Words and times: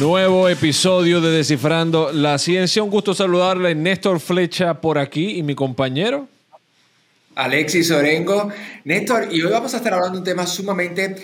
Nuevo 0.00 0.48
episodio 0.48 1.20
de 1.20 1.30
Descifrando 1.30 2.10
la 2.10 2.38
Ciencia. 2.38 2.82
Un 2.82 2.88
gusto 2.88 3.12
saludarle, 3.12 3.74
Néstor 3.74 4.18
Flecha 4.18 4.80
por 4.80 4.96
aquí 4.96 5.36
y 5.36 5.42
mi 5.42 5.54
compañero. 5.54 6.26
Alexis 7.34 7.90
Orengo. 7.90 8.48
Néstor, 8.84 9.28
y 9.30 9.42
hoy 9.42 9.52
vamos 9.52 9.74
a 9.74 9.76
estar 9.76 9.92
hablando 9.92 10.14
de 10.14 10.18
un 10.20 10.24
tema 10.24 10.46
sumamente 10.46 11.16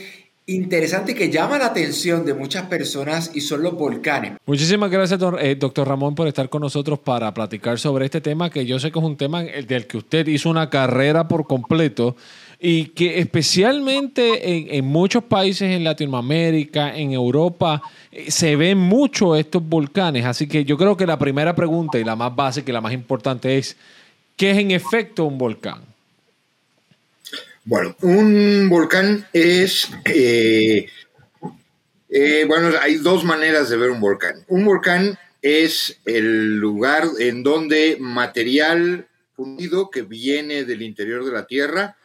interesante 0.44 1.14
que 1.14 1.30
llama 1.30 1.56
la 1.56 1.66
atención 1.66 2.26
de 2.26 2.34
muchas 2.34 2.66
personas 2.66 3.30
y 3.32 3.40
son 3.40 3.62
los 3.62 3.72
volcanes. 3.72 4.34
Muchísimas 4.44 4.90
gracias, 4.90 5.18
eh, 5.40 5.56
doctor 5.58 5.88
Ramón, 5.88 6.14
por 6.14 6.28
estar 6.28 6.50
con 6.50 6.60
nosotros 6.60 6.98
para 6.98 7.32
platicar 7.32 7.78
sobre 7.78 8.04
este 8.04 8.20
tema, 8.20 8.50
que 8.50 8.66
yo 8.66 8.78
sé 8.78 8.92
que 8.92 8.98
es 8.98 9.04
un 9.06 9.16
tema 9.16 9.42
del 9.42 9.86
que 9.86 9.96
usted 9.96 10.26
hizo 10.26 10.50
una 10.50 10.68
carrera 10.68 11.26
por 11.28 11.46
completo 11.46 12.14
y 12.58 12.86
que 12.86 13.18
especialmente 13.18 14.76
en, 14.76 14.84
muchos 14.84 15.24
países 15.24 15.70
en 15.70 15.84
Latinoamérica, 15.84 16.96
en 16.96 17.12
Europa, 17.12 17.82
eh, 18.10 18.30
se 18.30 18.56
ven 18.56 18.78
mucho 18.78 19.36
estos 19.36 19.62
volcanes. 19.62 20.24
Así 20.24 20.46
que 20.46 20.64
yo 20.64 20.76
creo 20.78 20.96
que 20.96 21.06
la 21.06 21.18
primera 21.18 21.54
pregunta 21.54 21.98
y 21.98 22.04
la 22.04 22.16
más 22.16 22.34
básica 22.34 22.70
y 22.70 22.72
la 22.72 22.80
más 22.80 22.92
importante 22.92 23.58
es, 23.58 23.76
¿qué 24.36 24.52
es 24.52 24.58
en 24.58 24.70
efecto 24.70 25.24
un 25.24 25.36
volcán? 25.36 25.82
Bueno, 27.64 27.96
un 28.02 28.68
volcán 28.70 29.26
es, 29.32 29.90
eh, 30.04 30.86
eh, 32.08 32.44
bueno, 32.46 32.70
hay 32.80 32.94
dos 32.94 33.24
maneras 33.24 33.68
de 33.68 33.76
ver 33.76 33.90
un 33.90 34.00
volcán. 34.00 34.36
Un 34.48 34.64
volcán 34.64 35.18
es 35.42 35.98
el 36.04 36.56
lugar 36.56 37.04
en 37.18 37.42
donde 37.42 37.96
material 38.00 39.06
fundido 39.34 39.90
que 39.90 40.02
viene 40.02 40.64
del 40.64 40.80
interior 40.80 41.24
de 41.24 41.32
la 41.32 41.46
Tierra 41.46 41.96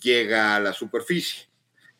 llega 0.00 0.56
a 0.56 0.60
la 0.60 0.72
superficie. 0.72 1.48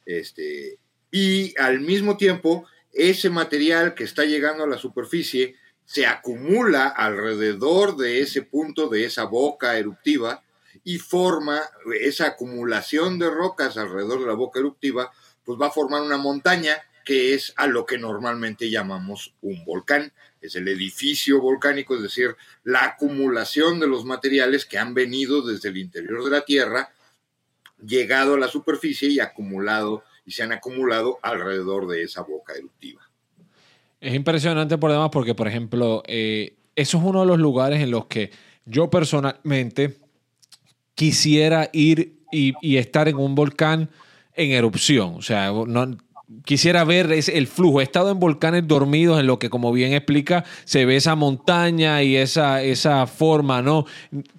Este, 0.06 0.78
y 1.10 1.54
al 1.58 1.80
mismo 1.80 2.16
tiempo, 2.16 2.66
ese 2.92 3.30
material 3.30 3.94
que 3.94 4.04
está 4.04 4.24
llegando 4.24 4.64
a 4.64 4.68
la 4.68 4.78
superficie 4.78 5.56
se 5.84 6.06
acumula 6.06 6.86
alrededor 6.88 7.96
de 7.96 8.20
ese 8.20 8.42
punto, 8.42 8.88
de 8.88 9.04
esa 9.04 9.24
boca 9.24 9.76
eruptiva, 9.76 10.42
y 10.84 10.98
forma 10.98 11.60
esa 12.00 12.28
acumulación 12.28 13.18
de 13.18 13.30
rocas 13.30 13.76
alrededor 13.76 14.20
de 14.20 14.26
la 14.26 14.34
boca 14.34 14.60
eruptiva, 14.60 15.10
pues 15.44 15.60
va 15.60 15.68
a 15.68 15.72
formar 15.72 16.02
una 16.02 16.16
montaña 16.16 16.76
que 17.04 17.34
es 17.34 17.52
a 17.56 17.66
lo 17.66 17.86
que 17.86 17.98
normalmente 17.98 18.70
llamamos 18.70 19.34
un 19.40 19.64
volcán. 19.64 20.12
Es 20.40 20.54
el 20.54 20.68
edificio 20.68 21.40
volcánico, 21.40 21.96
es 21.96 22.02
decir, 22.02 22.36
la 22.62 22.84
acumulación 22.84 23.80
de 23.80 23.88
los 23.88 24.04
materiales 24.04 24.64
que 24.64 24.78
han 24.78 24.94
venido 24.94 25.42
desde 25.42 25.70
el 25.70 25.78
interior 25.78 26.24
de 26.24 26.30
la 26.30 26.44
Tierra, 26.44 26.92
llegado 27.86 28.34
a 28.34 28.38
la 28.38 28.48
superficie 28.48 29.08
y 29.08 29.20
acumulado 29.20 30.04
y 30.24 30.32
se 30.32 30.42
han 30.42 30.52
acumulado 30.52 31.18
alrededor 31.22 31.88
de 31.88 32.02
esa 32.02 32.22
boca 32.22 32.54
eruptiva. 32.54 33.02
Es 34.00 34.14
impresionante 34.14 34.78
por 34.78 34.90
demás 34.90 35.10
porque, 35.12 35.34
por 35.34 35.46
ejemplo, 35.46 36.02
eh, 36.06 36.54
eso 36.76 36.98
es 36.98 37.04
uno 37.04 37.20
de 37.20 37.26
los 37.26 37.38
lugares 37.38 37.80
en 37.80 37.90
los 37.90 38.06
que 38.06 38.30
yo 38.64 38.88
personalmente 38.88 39.98
quisiera 40.94 41.68
ir 41.72 42.20
y, 42.32 42.76
estar 42.76 43.08
en 43.08 43.16
un 43.16 43.34
volcán 43.34 43.90
en 44.34 44.52
erupción. 44.52 45.14
O 45.16 45.22
sea, 45.22 45.50
no, 45.50 45.96
quisiera 46.44 46.84
ver 46.84 47.12
el 47.12 47.46
flujo. 47.46 47.80
He 47.80 47.84
estado 47.84 48.10
en 48.10 48.18
volcanes 48.18 48.66
dormidos 48.66 49.20
en 49.20 49.26
lo 49.26 49.38
que, 49.38 49.50
como 49.50 49.72
bien 49.72 49.92
explica, 49.92 50.44
se 50.64 50.84
ve 50.84 50.96
esa 50.96 51.16
montaña 51.16 52.02
y 52.02 52.16
esa, 52.16 52.62
esa 52.62 53.06
forma 53.06 53.62
¿no? 53.62 53.84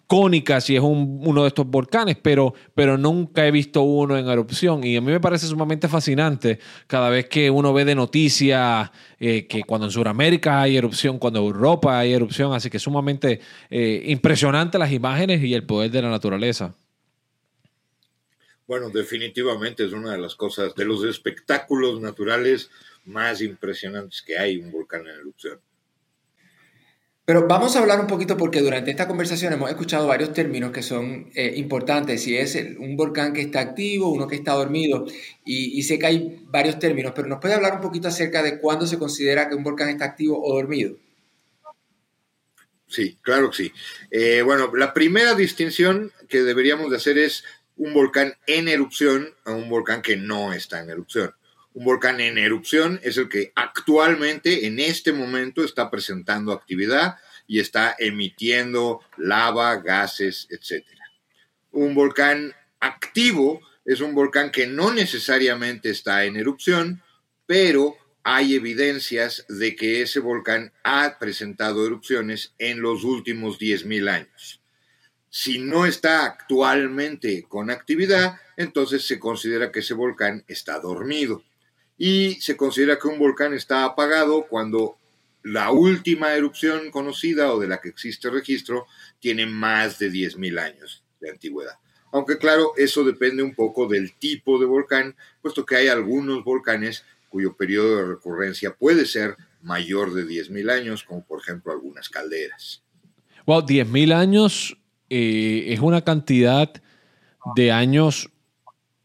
cónica 0.07 0.59
si 0.59 0.75
es 0.75 0.81
uno 0.81 1.43
de 1.43 1.47
estos 1.47 1.67
volcanes, 1.67 2.17
pero, 2.21 2.53
pero 2.75 2.97
nunca 2.97 3.45
he 3.45 3.51
visto 3.51 3.81
uno 3.81 4.17
en 4.17 4.27
erupción. 4.27 4.83
Y 4.83 4.97
a 4.97 5.01
mí 5.01 5.11
me 5.11 5.19
parece 5.19 5.47
sumamente 5.47 5.87
fascinante 5.87 6.59
cada 6.87 7.09
vez 7.09 7.27
que 7.27 7.49
uno 7.49 7.73
ve 7.73 7.85
de 7.85 7.95
noticias 7.95 8.91
eh, 9.19 9.47
que 9.47 9.63
cuando 9.63 9.87
en 9.87 9.91
Sudamérica 9.91 10.61
hay 10.61 10.77
erupción, 10.77 11.17
cuando 11.17 11.39
en 11.39 11.45
Europa 11.45 11.97
hay 11.97 12.13
erupción. 12.13 12.53
Así 12.53 12.69
que 12.69 12.79
sumamente 12.79 13.39
eh, 13.69 14.03
impresionante 14.07 14.77
las 14.77 14.91
imágenes 14.91 15.41
y 15.43 15.53
el 15.53 15.63
poder 15.63 15.91
de 15.91 16.01
la 16.01 16.09
naturaleza. 16.09 16.75
Bueno, 18.71 18.89
definitivamente 18.89 19.83
es 19.83 19.91
una 19.91 20.13
de 20.13 20.17
las 20.17 20.35
cosas, 20.35 20.73
de 20.75 20.85
los 20.85 21.03
espectáculos 21.03 21.99
naturales 21.99 22.71
más 23.03 23.41
impresionantes 23.41 24.21
que 24.21 24.37
hay, 24.37 24.59
un 24.59 24.71
volcán 24.71 25.01
en 25.01 25.13
erupción. 25.13 25.59
Pero 27.25 27.49
vamos 27.49 27.75
a 27.75 27.79
hablar 27.79 27.99
un 27.99 28.07
poquito 28.07 28.37
porque 28.37 28.61
durante 28.61 28.89
esta 28.89 29.09
conversación 29.09 29.51
hemos 29.51 29.69
escuchado 29.69 30.07
varios 30.07 30.31
términos 30.31 30.71
que 30.71 30.83
son 30.83 31.29
eh, 31.35 31.51
importantes, 31.57 32.23
si 32.23 32.37
es 32.37 32.57
un 32.79 32.95
volcán 32.95 33.33
que 33.33 33.41
está 33.41 33.59
activo, 33.59 34.09
uno 34.09 34.25
que 34.25 34.37
está 34.37 34.53
dormido, 34.53 35.05
y, 35.43 35.83
sé 35.83 35.99
que 35.99 36.05
hay 36.05 36.41
varios 36.45 36.79
términos, 36.79 37.11
pero 37.13 37.27
¿nos 37.27 37.41
puede 37.41 37.55
hablar 37.55 37.73
un 37.73 37.81
poquito 37.81 38.07
acerca 38.07 38.41
de 38.41 38.57
cuándo 38.57 38.87
se 38.87 38.97
considera 38.97 39.49
que 39.49 39.55
un 39.55 39.65
volcán 39.65 39.89
está 39.89 40.05
activo 40.05 40.41
o 40.41 40.55
dormido? 40.55 40.95
Sí, 42.87 43.17
claro 43.21 43.49
que 43.49 43.57
sí. 43.57 43.71
Eh, 44.11 44.41
bueno, 44.43 44.73
la 44.75 44.93
primera 44.93 45.35
distinción 45.35 46.13
que 46.29 46.43
deberíamos 46.43 46.89
de 46.89 46.97
hacer 46.97 47.17
es 47.17 47.43
un 47.81 47.95
volcán 47.95 48.35
en 48.45 48.67
erupción 48.67 49.33
a 49.43 49.53
un 49.53 49.67
volcán 49.67 50.03
que 50.03 50.15
no 50.15 50.53
está 50.53 50.81
en 50.81 50.91
erupción. 50.91 51.33
Un 51.73 51.85
volcán 51.85 52.19
en 52.19 52.37
erupción 52.37 52.99
es 53.01 53.17
el 53.17 53.27
que 53.27 53.53
actualmente, 53.55 54.67
en 54.67 54.79
este 54.79 55.13
momento, 55.13 55.63
está 55.63 55.89
presentando 55.89 56.51
actividad 56.51 57.15
y 57.47 57.59
está 57.59 57.95
emitiendo 57.97 59.01
lava, 59.17 59.77
gases, 59.77 60.47
etc. 60.51 60.85
Un 61.71 61.95
volcán 61.95 62.53
activo 62.79 63.61
es 63.83 63.99
un 63.99 64.13
volcán 64.13 64.51
que 64.51 64.67
no 64.67 64.93
necesariamente 64.93 65.89
está 65.89 66.25
en 66.25 66.35
erupción, 66.35 67.01
pero 67.47 67.97
hay 68.21 68.53
evidencias 68.53 69.43
de 69.49 69.75
que 69.75 70.03
ese 70.03 70.19
volcán 70.19 70.71
ha 70.83 71.17
presentado 71.17 71.83
erupciones 71.87 72.53
en 72.59 72.79
los 72.79 73.03
últimos 73.03 73.57
10.000 73.57 74.07
años. 74.07 74.60
Si 75.33 75.59
no 75.59 75.85
está 75.85 76.25
actualmente 76.25 77.45
con 77.47 77.69
actividad, 77.69 78.35
entonces 78.57 79.07
se 79.07 79.17
considera 79.17 79.71
que 79.71 79.79
ese 79.79 79.93
volcán 79.93 80.43
está 80.45 80.77
dormido. 80.81 81.41
Y 81.97 82.33
se 82.41 82.57
considera 82.57 82.99
que 82.99 83.07
un 83.07 83.17
volcán 83.17 83.53
está 83.53 83.85
apagado 83.85 84.45
cuando 84.49 84.97
la 85.41 85.71
última 85.71 86.33
erupción 86.33 86.91
conocida 86.91 87.53
o 87.53 87.61
de 87.61 87.69
la 87.69 87.79
que 87.79 87.87
existe 87.87 88.29
registro 88.29 88.87
tiene 89.21 89.45
más 89.45 89.99
de 89.99 90.11
10.000 90.11 90.59
años 90.59 91.01
de 91.21 91.29
antigüedad. 91.29 91.75
Aunque 92.11 92.37
claro, 92.37 92.73
eso 92.75 93.05
depende 93.05 93.41
un 93.41 93.55
poco 93.55 93.87
del 93.87 94.11
tipo 94.15 94.59
de 94.59 94.65
volcán, 94.65 95.15
puesto 95.41 95.65
que 95.65 95.77
hay 95.77 95.87
algunos 95.87 96.43
volcanes 96.43 97.05
cuyo 97.29 97.55
periodo 97.55 97.95
de 97.95 98.05
recurrencia 98.05 98.75
puede 98.75 99.05
ser 99.05 99.37
mayor 99.61 100.13
de 100.13 100.25
10.000 100.25 100.69
años, 100.69 101.03
como 101.05 101.23
por 101.23 101.39
ejemplo 101.39 101.71
algunas 101.71 102.09
calderas. 102.09 102.83
Wow, 103.45 103.61
10.000 103.61 104.13
años 104.13 104.77
eh, 105.13 105.73
es 105.73 105.81
una 105.81 106.01
cantidad 106.05 106.71
de 107.57 107.69
años 107.69 108.29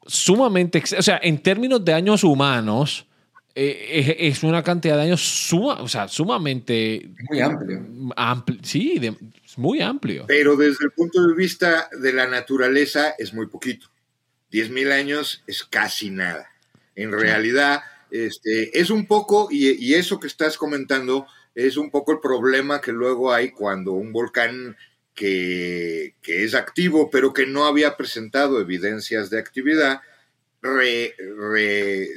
sumamente, 0.06 0.80
o 0.96 1.02
sea, 1.02 1.18
en 1.20 1.42
términos 1.42 1.84
de 1.84 1.94
años 1.94 2.22
humanos, 2.22 3.08
eh, 3.56 4.16
es, 4.20 4.44
una 4.44 4.62
cantidad 4.62 4.94
de 4.94 5.02
años 5.02 5.20
suma, 5.20 5.82
o 5.82 5.88
sea, 5.88 6.06
sumamente... 6.06 7.10
Muy 7.28 7.40
amplio. 7.40 8.60
sí, 8.62 9.00
muy 9.56 9.80
amplio. 9.80 10.26
Pero 10.28 10.54
desde 10.54 10.84
el 10.84 10.92
punto 10.92 11.26
de 11.26 11.34
vista 11.34 11.88
de 12.00 12.12
la 12.12 12.28
naturaleza 12.28 13.16
es 13.18 13.34
muy 13.34 13.48
poquito. 13.48 13.88
10.000 14.52 14.92
años 14.92 15.42
es 15.48 15.64
casi 15.64 16.10
nada. 16.10 16.48
En 16.94 17.10
realidad, 17.10 17.80
este, 18.12 18.78
es 18.78 18.90
un 18.90 19.06
poco, 19.06 19.48
y, 19.50 19.70
y, 19.84 19.94
eso 19.94 20.20
que 20.20 20.28
estás 20.28 20.56
comentando, 20.56 21.26
es 21.52 21.76
un 21.76 21.90
poco 21.90 22.12
el 22.12 22.20
problema 22.20 22.80
que 22.80 22.92
luego 22.92 23.32
hay 23.32 23.50
cuando 23.50 23.90
un 23.90 24.12
volcán 24.12 24.76
que, 25.16 26.14
es 26.22 26.54
activo, 26.54 27.10
pero 27.10 27.32
que 27.32 27.46
no 27.46 27.64
había 27.64 27.96
presentado 27.96 28.60
evidencias 28.60 29.30
de 29.30 29.38
actividad, 29.40 30.02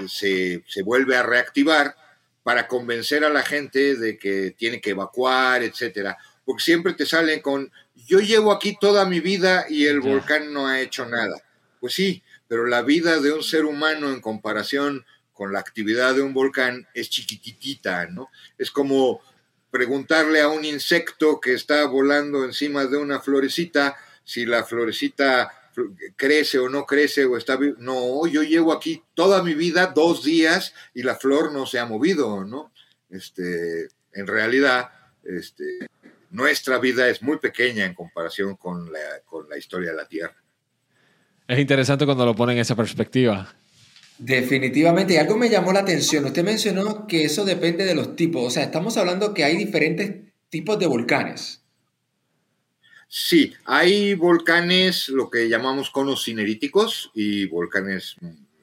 se, 0.08 0.64
se, 0.68 0.84
vuelve 0.84 1.16
a 1.16 1.24
reactivar 1.24 1.96
para 2.44 2.68
convencer 2.68 3.24
a 3.24 3.30
la 3.30 3.44
gente 3.44 3.96
de 3.96 4.18
que 4.18 4.52
tiene 4.58 4.82
que 4.82 4.92
evacuar, 4.92 5.64
etcétera. 5.64 6.18
Porque 6.46 6.64
siempre 6.64 6.94
te 6.94 7.06
salen 7.06 7.42
con, 7.42 7.72
yo 8.08 8.20
llevo 8.20 8.52
aquí 8.52 8.76
toda 8.80 9.06
mi 9.06 9.20
vida 9.20 9.66
y 9.70 9.86
el 9.86 10.02
volcán 10.02 10.52
no 10.52 10.68
ha 10.68 10.82
hecho 10.82 11.06
nada. 11.06 11.42
Pues 11.80 11.94
sí, 11.94 12.24
pero 12.48 12.66
la 12.66 12.82
vida 12.82 13.20
de 13.20 13.32
un 13.32 13.44
ser 13.44 13.66
humano 13.66 14.12
en 14.12 14.20
comparación 14.20 15.06
con 15.32 15.54
la 15.54 15.60
actividad 15.60 16.16
de 16.16 16.22
un 16.22 16.34
volcán 16.34 16.88
es 16.94 17.10
chiquitita, 17.10 18.08
¿no? 18.08 18.30
Es 18.58 18.72
como 18.72 19.22
preguntarle 19.72 20.42
a 20.42 20.48
un 20.48 20.66
insecto 20.66 21.40
que 21.40 21.54
está 21.54 21.86
volando 21.86 22.44
encima 22.44 22.86
de 22.86 22.98
una 22.98 23.20
florecita 23.20 23.96
si 24.24 24.46
la 24.46 24.64
florecita 24.64 25.52
crece 26.16 26.60
o 26.60 26.70
no 26.70 26.86
crece 26.86 27.26
o 27.26 27.38
está 27.38 27.58
no 27.78 28.28
yo 28.28 28.44
llevo 28.44 28.74
aquí 28.74 29.04
toda 29.14 29.44
mi 29.44 29.54
vida 29.54 29.94
dos 29.96 30.24
días 30.24 30.74
y 30.94 31.04
la 31.04 31.16
flor 31.16 31.54
no 31.54 31.66
se 31.66 31.80
ha 31.80 31.86
movido 31.86 32.44
no 32.44 32.74
este 33.10 33.88
en 34.14 34.28
realidad 34.28 34.90
este 35.24 35.88
nuestra 36.32 36.78
vida 36.78 37.08
es 37.08 37.22
muy 37.22 37.38
pequeña 37.38 37.86
en 37.86 37.94
comparación 37.94 38.56
con 38.56 38.92
la, 38.92 39.00
con 39.26 39.50
la 39.50 39.58
historia 39.58 39.92
de 39.92 39.98
la 39.98 40.08
tierra. 40.08 40.36
Es 41.48 41.60
interesante 41.60 42.06
cuando 42.06 42.26
lo 42.26 42.36
ponen 42.36 42.58
en 42.58 42.62
esa 42.62 42.76
perspectiva 42.76 43.56
Definitivamente, 44.20 45.14
y 45.14 45.18
algo 45.18 45.38
me 45.38 45.50
llamó 45.50 45.72
la 45.72 45.80
atención. 45.80 46.26
Usted 46.26 46.44
mencionó 46.44 47.08
que 47.08 47.24
eso 47.24 47.46
depende 47.46 47.86
de 47.86 47.96
los 47.96 48.18
tipos. 48.18 48.46
O 48.46 48.50
sea, 48.50 48.64
estamos 48.64 48.98
hablando 48.98 49.34
que 49.34 49.46
hay 49.46 49.56
diferentes 49.56 50.34
tipos 50.50 50.78
de 50.78 50.88
volcanes. 50.88 51.62
Sí, 53.08 53.54
hay 53.64 54.14
volcanes, 54.16 55.08
lo 55.08 55.30
que 55.30 55.48
llamamos 55.48 55.90
conos 55.90 56.26
cineríticos 56.26 57.12
y 57.16 57.48
volcanes 57.48 58.18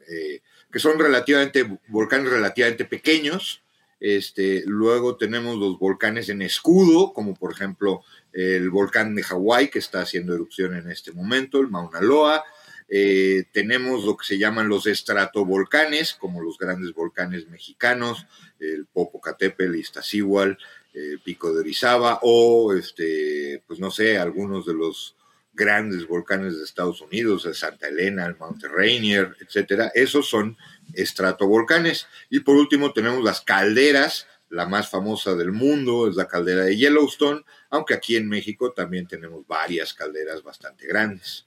eh, 0.09 0.41
que 0.71 0.79
son 0.79 0.99
relativamente, 0.99 1.67
volcanes 1.89 2.31
relativamente 2.31 2.85
pequeños. 2.85 3.63
Este, 3.99 4.63
luego 4.67 5.17
tenemos 5.17 5.57
los 5.57 5.79
volcanes 5.79 6.29
en 6.29 6.43
escudo, 6.43 7.15
como 7.15 7.35
por 7.35 7.51
ejemplo 7.51 8.03
el 8.35 8.69
volcán 8.69 9.15
de 9.15 9.23
Hawái, 9.23 9.71
que 9.71 9.79
está 9.79 10.03
haciendo 10.03 10.35
erupción 10.35 10.77
en 10.77 10.91
este 10.91 11.13
momento, 11.13 11.61
el 11.61 11.69
Mauna 11.69 12.03
Loa. 12.03 12.45
Eh, 12.89 13.45
tenemos 13.53 14.05
lo 14.05 14.17
que 14.17 14.27
se 14.27 14.39
llaman 14.39 14.69
los 14.69 14.87
estratovolcanes, 14.87 16.15
como 16.15 16.41
los 16.41 16.57
grandes 16.59 16.95
volcanes 16.95 17.49
mexicanos, 17.49 18.27
el 18.61 18.87
Popocatépetl, 18.87 19.75
Iztaccíhuatl, 19.75 20.57
el 20.95 21.21
Pico 21.21 21.53
de 21.53 21.61
Orizaba, 21.61 22.21
o, 22.23 22.73
este, 22.73 23.63
pues 23.67 23.79
no 23.81 23.91
sé, 23.91 24.19
algunos 24.19 24.67
de 24.67 24.75
los 24.75 25.17
grandes 25.53 26.07
volcanes 26.07 26.57
de 26.57 26.65
Estados 26.65 27.01
Unidos, 27.01 27.47
el 27.47 27.55
Santa 27.55 27.89
Elena, 27.89 28.27
el 28.27 28.37
Mount 28.37 28.63
Rainier, 28.65 29.35
etcétera. 29.41 29.91
Esos 29.95 30.29
son 30.29 30.57
estratovolcanes. 30.95 32.07
Y 32.31 32.41
por 32.41 32.57
último 32.57 32.93
tenemos 32.93 33.25
las 33.25 33.41
calderas, 33.41 34.27
la 34.51 34.67
más 34.67 34.91
famosa 34.91 35.35
del 35.35 35.53
mundo 35.53 36.09
es 36.09 36.15
la 36.15 36.29
caldera 36.29 36.65
de 36.65 36.77
Yellowstone, 36.77 37.45
aunque 37.71 37.95
aquí 37.95 38.17
en 38.17 38.29
México 38.29 38.73
también 38.73 39.09
tenemos 39.09 39.47
varias 39.47 39.93
calderas 39.93 40.43
bastante 40.43 40.87
grandes. 40.87 41.46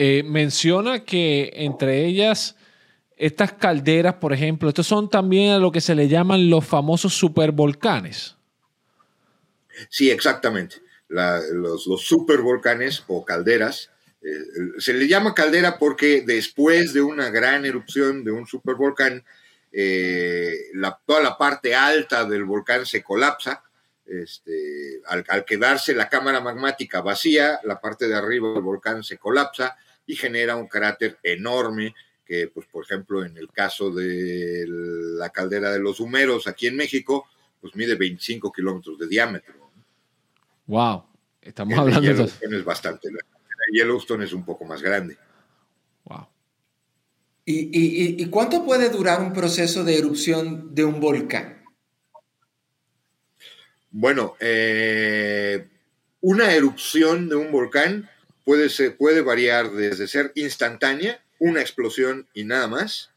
Eh, 0.00 0.22
menciona 0.22 1.04
que 1.04 1.50
entre 1.54 2.06
ellas, 2.06 2.54
estas 3.16 3.54
calderas, 3.54 4.14
por 4.14 4.32
ejemplo, 4.32 4.68
estos 4.68 4.86
son 4.86 5.10
también 5.10 5.50
a 5.50 5.58
lo 5.58 5.72
que 5.72 5.80
se 5.80 5.96
le 5.96 6.06
llaman 6.06 6.48
los 6.48 6.64
famosos 6.64 7.14
supervolcanes. 7.14 8.36
Sí, 9.90 10.08
exactamente. 10.08 10.76
los, 11.08 11.82
supervolcanes 11.82 13.02
o 13.08 13.24
calderas. 13.24 13.90
Eh, 14.22 14.78
se 14.78 14.92
le 14.92 15.08
llama 15.08 15.34
caldera 15.34 15.80
porque 15.80 16.22
después 16.24 16.92
de 16.92 17.00
una 17.00 17.30
gran 17.30 17.64
erupción 17.64 18.22
de 18.22 18.30
un 18.30 18.46
supervolcán, 18.46 19.24
eh, 19.72 20.54
toda 21.06 21.22
la 21.22 21.36
parte 21.36 21.74
alta 21.74 22.24
del 22.24 22.44
volcán 22.44 22.86
se 22.86 23.02
colapsa. 23.02 23.64
Este, 24.06 25.02
al, 25.06 25.44
quedarse 25.44 25.92
la 25.92 26.08
cámara 26.08 26.40
magmática 26.40 27.00
vacía, 27.00 27.58
la 27.64 27.80
parte 27.80 28.06
de 28.06 28.14
arriba 28.14 28.52
del 28.54 28.62
volcán 28.62 29.02
se 29.02 29.18
colapsa 29.18 29.76
y 30.08 30.16
genera 30.16 30.56
un 30.56 30.66
cráter 30.66 31.18
enorme 31.22 31.94
que, 32.24 32.48
pues, 32.48 32.66
por 32.66 32.84
ejemplo, 32.84 33.24
en 33.24 33.36
el 33.36 33.48
caso 33.50 33.90
de 33.90 34.64
la 34.66 35.30
caldera 35.30 35.70
de 35.70 35.78
los 35.78 36.00
Humeros 36.00 36.48
aquí 36.48 36.66
en 36.66 36.76
México, 36.76 37.28
pues 37.60 37.76
mide 37.76 37.94
25 37.94 38.50
kilómetros 38.50 38.98
de 38.98 39.06
diámetro. 39.06 39.54
Wow, 40.66 41.04
estamos 41.42 41.78
hablando 41.78 42.00
de... 42.00 42.08
Yellowstone 42.08 42.56
es 42.56 42.64
bastante, 42.64 43.10
la 43.12 43.20
Yellowstone 43.72 44.24
es 44.24 44.32
un 44.32 44.44
poco 44.44 44.64
más 44.64 44.82
grande. 44.82 45.16
Wow. 46.04 46.26
¿Y, 47.44 48.26
cuánto 48.26 48.64
puede 48.64 48.90
durar 48.90 49.20
un 49.20 49.32
proceso 49.32 49.84
de 49.84 49.98
erupción 49.98 50.74
de 50.74 50.84
un 50.84 51.00
volcán? 51.00 51.64
Bueno, 53.90 54.36
eh, 54.40 55.68
una 56.20 56.52
erupción 56.52 57.28
de 57.28 57.36
un 57.36 57.50
volcán 57.50 58.08
puede, 58.48 58.90
puede 58.92 59.20
variar 59.20 59.72
desde 59.72 60.08
ser 60.08 60.32
instantánea, 60.34 61.22
una 61.38 61.60
explosión 61.60 62.26
y 62.32 62.44
nada 62.44 62.66
más, 62.66 63.12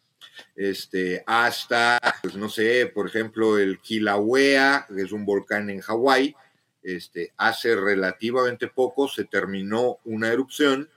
este, 0.57 1.23
hasta, 1.25 1.97
pues 2.21 2.35
no 2.35 2.49
sé, 2.49 2.87
por 2.87 3.07
ejemplo, 3.07 3.57
el 3.57 3.79
Kilauea, 3.79 4.87
que 4.93 5.03
es 5.03 5.13
un 5.13 5.23
volcán 5.23 5.69
en 5.69 5.79
Hawái, 5.79 6.35
este, 6.83 7.31
hace 7.37 7.77
relativamente 7.77 8.67
poco 8.67 9.07
se 9.07 9.23
terminó 9.23 9.99
una 10.03 10.27
erupción 10.27 10.89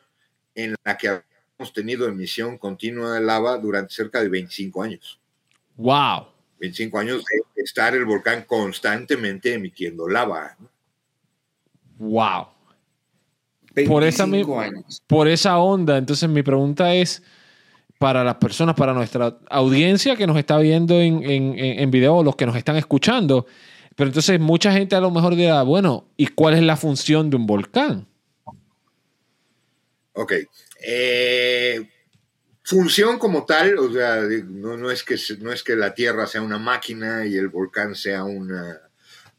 en 0.56 0.74
la 0.82 0.98
que 0.98 1.22
hemos 1.56 1.72
tenido 1.72 2.08
emisión 2.08 2.58
continua 2.58 3.14
de 3.14 3.20
lava 3.20 3.56
durante 3.58 3.94
cerca 3.94 4.20
de 4.20 4.30
25 4.30 4.82
años. 4.82 5.20
¡Wow! 5.76 6.26
25 6.58 6.98
años 6.98 7.22
de 7.54 7.62
estar 7.62 7.94
el 7.94 8.04
volcán 8.04 8.42
constantemente 8.42 9.54
emitiendo 9.54 10.08
lava. 10.08 10.56
¡Wow! 11.98 12.53
Por 13.86 14.04
esa, 14.04 14.26
por 15.06 15.28
esa 15.28 15.58
onda. 15.58 15.98
Entonces 15.98 16.28
mi 16.28 16.42
pregunta 16.42 16.94
es 16.94 17.22
para 17.98 18.24
las 18.24 18.36
personas, 18.36 18.74
para 18.74 18.92
nuestra 18.92 19.38
audiencia 19.50 20.16
que 20.16 20.26
nos 20.26 20.36
está 20.36 20.58
viendo 20.58 21.00
en, 21.00 21.22
en, 21.28 21.58
en 21.58 21.90
video, 21.90 22.22
los 22.22 22.36
que 22.36 22.46
nos 22.46 22.56
están 22.56 22.76
escuchando. 22.76 23.46
Pero 23.96 24.08
entonces 24.08 24.40
mucha 24.40 24.72
gente 24.72 24.96
a 24.96 25.00
lo 25.00 25.10
mejor 25.10 25.36
dirá, 25.36 25.62
bueno, 25.62 26.08
¿y 26.16 26.26
cuál 26.26 26.54
es 26.54 26.62
la 26.62 26.76
función 26.76 27.30
de 27.30 27.36
un 27.36 27.46
volcán? 27.46 28.06
Ok. 30.14 30.32
Eh, 30.86 31.88
función 32.62 33.18
como 33.18 33.44
tal, 33.44 33.78
o 33.78 33.92
sea, 33.92 34.22
no, 34.46 34.76
no, 34.76 34.90
es 34.90 35.02
que, 35.02 35.16
no 35.38 35.52
es 35.52 35.62
que 35.62 35.76
la 35.76 35.94
Tierra 35.94 36.26
sea 36.26 36.42
una 36.42 36.58
máquina 36.58 37.24
y 37.26 37.36
el 37.36 37.48
volcán 37.48 37.94
sea 37.94 38.24
una, 38.24 38.80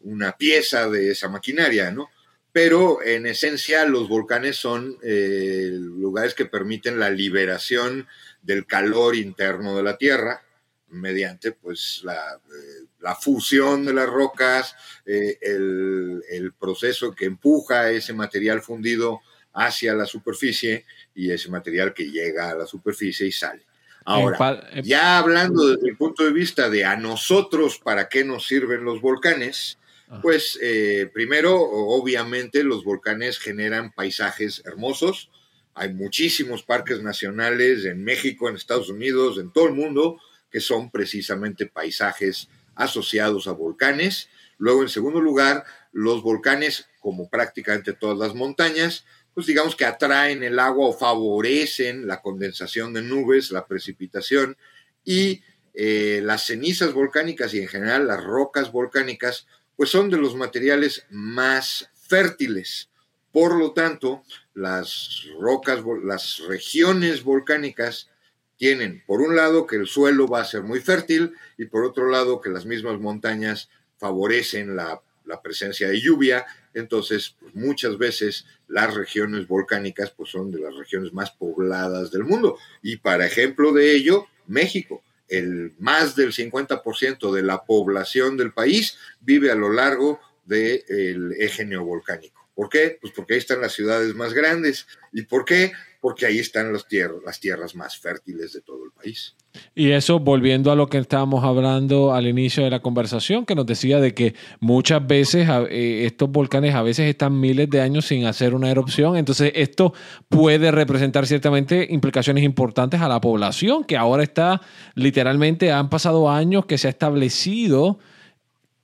una 0.02 0.32
pieza 0.38 0.90
de 0.90 1.12
esa 1.12 1.28
maquinaria, 1.28 1.92
¿no? 1.92 2.10
Pero 2.56 3.04
en 3.04 3.26
esencia 3.26 3.84
los 3.84 4.08
volcanes 4.08 4.56
son 4.56 4.98
eh, 5.04 5.72
lugares 5.74 6.34
que 6.34 6.46
permiten 6.46 6.98
la 6.98 7.10
liberación 7.10 8.08
del 8.42 8.66
calor 8.66 9.18
interno 9.18 9.76
de 9.76 9.84
la 9.84 9.98
Tierra 9.98 10.42
mediante 10.88 11.52
pues 11.52 12.00
la, 12.06 12.16
eh, 12.16 13.14
fusión 13.20 13.84
de 13.84 13.94
las 13.94 14.08
rocas, 14.08 14.74
eh, 15.06 15.38
el, 15.42 16.54
proceso 16.58 17.14
que 17.14 17.26
empuja 17.26 17.92
ese 17.92 18.14
material 18.14 18.62
fundido 18.62 19.20
hacia 19.52 19.94
la 19.94 20.06
superficie 20.06 20.86
y 21.14 21.32
ese 21.32 21.50
material 21.50 21.94
que 21.94 22.10
llega 22.10 22.52
a 22.52 22.56
la 22.56 22.66
superficie 22.66 23.28
y 23.28 23.34
sale. 23.34 23.66
Ahora, 24.06 24.72
ya 24.82 25.18
hablando 25.18 25.76
desde 25.76 25.90
el 25.90 25.98
punto 25.98 26.24
de 26.24 26.32
vista 26.32 26.70
de 26.70 26.86
a 26.86 26.96
nosotros 26.96 27.80
para 27.80 28.08
qué 28.08 28.24
nos 28.24 28.48
sirven 28.48 28.86
los 28.86 29.02
volcanes, 29.02 29.78
pues 30.22 30.60
eh, 30.62 31.10
primero, 31.14 31.60
obviamente, 31.60 32.64
los 32.64 32.84
volcanes 32.84 33.40
generan 33.40 33.92
paisajes 33.92 34.62
hermosos. 34.66 35.32
Hay 35.74 35.94
muchísimos 35.94 36.64
parques 36.64 37.02
nacionales 37.02 37.86
en 37.86 38.04
México, 38.04 38.48
en 38.48 38.56
Estados 38.56 38.90
Unidos, 38.90 39.38
en 39.40 39.52
todo 39.52 39.68
el 39.68 39.74
mundo, 39.74 40.20
que 40.52 40.62
son 40.62 40.92
precisamente 40.92 41.66
paisajes 41.66 42.50
asociados 42.76 43.48
a 43.48 43.52
volcanes. 43.52 44.30
Luego, 44.58 44.84
en 44.84 44.90
segundo 44.90 45.20
lugar, 45.20 45.66
los 45.92 46.22
volcanes, 46.22 46.88
como 47.00 47.30
prácticamente 47.30 47.94
todas 47.94 48.18
las 48.18 48.36
montañas, 48.36 49.06
pues 49.34 49.48
digamos 49.48 49.76
que 49.76 49.86
atraen 49.86 50.44
el 50.44 50.60
agua 50.60 50.88
o 50.88 50.94
favorecen 50.94 52.08
la 52.08 52.22
condensación 52.22 52.94
de 52.94 53.02
nubes, 53.02 53.52
la 53.52 53.68
precipitación 53.68 54.58
y 55.04 55.42
eh, 55.74 56.22
las 56.24 56.46
cenizas 56.46 56.94
volcánicas 56.94 57.54
y 57.54 57.60
en 57.60 57.68
general 57.68 58.08
las 58.08 58.24
rocas 58.24 58.72
volcánicas 58.72 59.46
pues 59.76 59.90
son 59.90 60.10
de 60.10 60.18
los 60.18 60.36
materiales 60.36 61.06
más 61.10 61.90
fértiles. 61.94 62.90
Por 63.32 63.58
lo 63.58 63.74
tanto, 63.74 64.24
las 64.54 65.26
rocas, 65.40 65.84
las 66.04 66.42
regiones 66.48 67.24
volcánicas 67.24 68.10
tienen, 68.58 69.04
por 69.06 69.22
un 69.22 69.36
lado, 69.36 69.68
que 69.68 69.76
el 69.76 69.88
suelo 69.88 70.28
va 70.28 70.42
a 70.42 70.46
ser 70.46 70.64
muy 70.64 70.80
fértil 70.80 71.34
y 71.58 71.66
por 71.66 71.84
otro 71.84 72.10
lado, 72.10 72.40
que 72.40 72.50
las 72.50 72.66
mismas 72.66 73.00
montañas 73.00 73.70
favorecen 73.98 74.76
la, 74.76 75.02
presencia 75.44 75.90
de 75.90 76.00
lluvia. 76.00 76.46
Entonces, 76.74 77.36
pues, 77.40 77.54
muchas 77.56 77.98
veces 77.98 78.46
las 78.68 78.94
regiones 78.94 79.48
volcánicas 79.48 80.12
pues, 80.12 80.30
son 80.30 80.52
de 80.52 80.62
las 80.62 80.76
regiones 80.76 81.12
más 81.12 81.32
pobladas 81.32 82.12
del 82.12 82.24
mundo. 82.24 82.58
Y 82.82 82.98
para 82.98 83.26
ejemplo 83.26 83.74
de 83.74 83.94
ello, 83.94 84.28
México 84.48 85.04
el 85.28 85.74
más 85.80 86.16
del 86.16 86.32
50% 86.32 87.34
de 87.34 87.44
la 87.44 87.66
población 87.66 88.38
del 88.38 88.54
país 88.54 88.98
vive 89.20 89.52
a 89.52 89.56
lo 89.56 89.72
largo 89.72 90.20
del 90.46 91.34
eje 91.40 91.66
neovolcánico. 91.66 92.48
¿Por 92.54 92.70
qué? 92.70 92.98
Pues 93.02 93.12
porque 93.14 93.34
ahí 93.34 93.40
están 93.40 93.62
las 93.62 93.74
ciudades 93.74 94.16
más 94.16 94.34
grandes. 94.34 94.88
¿Y 95.12 95.24
por 95.24 95.44
qué? 95.44 95.74
Porque 96.06 96.28
ahí 96.28 96.38
están 96.38 96.72
las 96.72 96.88
tierras, 96.88 97.18
las 97.26 97.40
tierras 97.40 97.74
más 97.74 97.98
fértiles 97.98 98.54
de 98.54 98.62
todo 98.62 98.86
el 98.86 98.92
país. 98.92 99.34
Y 99.74 99.90
eso 99.90 100.20
volviendo 100.20 100.72
a 100.72 100.76
lo 100.76 100.86
que 100.86 101.00
estábamos 101.00 101.44
hablando 101.44 102.14
al 102.14 102.28
inicio 102.28 102.64
de 102.64 102.70
la 102.70 102.80
conversación, 102.80 103.44
que 103.44 103.56
nos 103.56 103.66
decía 103.66 104.00
de 104.00 104.14
que 104.14 104.36
muchas 104.60 105.08
veces 105.08 105.50
eh, 105.50 106.06
estos 106.06 106.30
volcanes 106.30 106.76
a 106.76 106.84
veces 106.84 107.10
están 107.10 107.40
miles 107.40 107.72
de 107.72 107.82
años 107.82 108.06
sin 108.06 108.28
hacer 108.28 108.54
una 108.54 108.70
erupción, 108.70 109.18
entonces 109.18 109.52
esto 109.56 109.96
puede 110.30 110.70
representar 110.70 111.26
ciertamente 111.26 111.88
implicaciones 111.90 112.44
importantes 112.44 113.02
a 113.02 113.08
la 113.08 113.20
población, 113.20 113.84
que 113.84 113.98
ahora 113.98 114.22
está 114.22 114.62
literalmente, 114.94 115.72
han 115.72 115.90
pasado 115.90 116.30
años 116.30 116.68
que 116.68 116.78
se 116.78 116.86
ha 116.86 116.92
establecido 116.92 117.98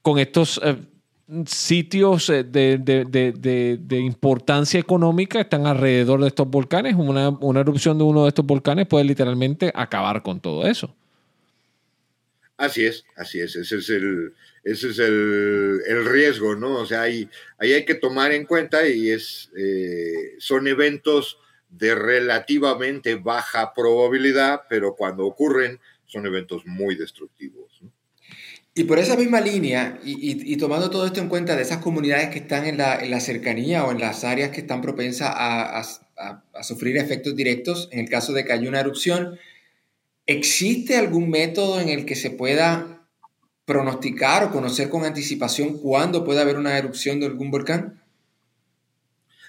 con 0.01 0.17
estos... 0.17 0.59
Eh, 0.63 0.75
sitios 1.45 2.29
eh, 2.29 2.43
de, 2.43 3.99
importancia 3.99 4.79
económica 4.79 5.41
están 5.41 5.65
alrededor 5.65 6.21
de 6.21 6.27
estos 6.27 6.47
volcanes. 6.47 6.95
Una, 6.95 7.29
una, 7.29 7.61
erupción 7.61 7.97
de 7.97 8.03
uno 8.03 8.23
de 8.23 8.29
estos 8.29 8.45
volcanes 8.45 8.87
puede 8.87 9.05
literalmente 9.05 9.71
acabar 9.73 10.21
con 10.23 10.39
todo 10.39 10.67
eso. 10.67 10.93
Así 12.57 12.85
es, 12.85 13.05
así 13.15 13.39
es. 13.39 13.55
Ese 13.55 13.77
es 13.77 13.89
el, 13.89 14.33
ese 14.63 14.89
es 14.89 14.99
el, 14.99 16.05
riesgo, 16.05 16.55
¿no? 16.55 16.75
O 16.75 16.85
sea, 16.85 17.01
ahí, 17.01 17.27
ahí, 17.57 17.73
hay 17.73 17.85
que 17.85 17.95
tomar 17.95 18.31
en 18.31 18.45
cuenta 18.45 18.87
y 18.87 19.09
es, 19.09 19.49
eh, 19.57 20.35
son 20.37 20.67
eventos 20.67 21.39
de 21.69 21.95
relativamente 21.95 23.15
baja 23.15 23.73
probabilidad, 23.73 24.63
pero 24.69 24.95
cuando 24.95 25.25
ocurren 25.25 25.79
son 26.05 26.25
eventos 26.25 26.65
muy 26.65 26.95
destructivos. 26.95 27.70
Y 28.73 28.85
por 28.85 28.99
esa 28.99 29.17
misma 29.17 29.41
línea, 29.41 29.99
y, 30.03 30.55
tomando 30.55 30.89
todo 30.89 31.05
esto 31.05 31.19
en 31.19 31.27
cuenta 31.27 31.57
de 31.57 31.61
esas 31.61 31.79
comunidades 31.79 32.29
que 32.29 32.39
están 32.39 32.65
en 32.65 32.77
la, 32.77 33.19
cercanía 33.19 33.83
o 33.83 33.91
en 33.91 33.99
las 33.99 34.23
áreas 34.23 34.51
que 34.51 34.61
están 34.61 34.81
propensas 34.81 35.29
a, 35.33 36.63
sufrir 36.63 36.95
efectos 36.97 37.35
directos, 37.35 37.89
en 37.91 37.99
el 37.99 38.09
caso 38.09 38.31
de 38.31 38.45
que 38.45 38.53
haya 38.53 38.69
una 38.69 38.79
erupción, 38.79 39.37
¿existe 40.25 40.95
algún 40.95 41.29
método 41.29 41.81
en 41.81 41.89
el 41.89 42.05
que 42.05 42.15
se 42.15 42.29
pueda 42.29 43.09
pronosticar 43.65 44.45
o 44.45 44.51
conocer 44.51 44.89
con 44.89 45.03
anticipación 45.03 45.77
cuándo 45.77 46.23
puede 46.23 46.39
haber 46.41 46.57
una 46.57 46.77
erupción 46.77 47.19
de 47.19 47.25
algún 47.25 47.51
volcán? 47.51 48.01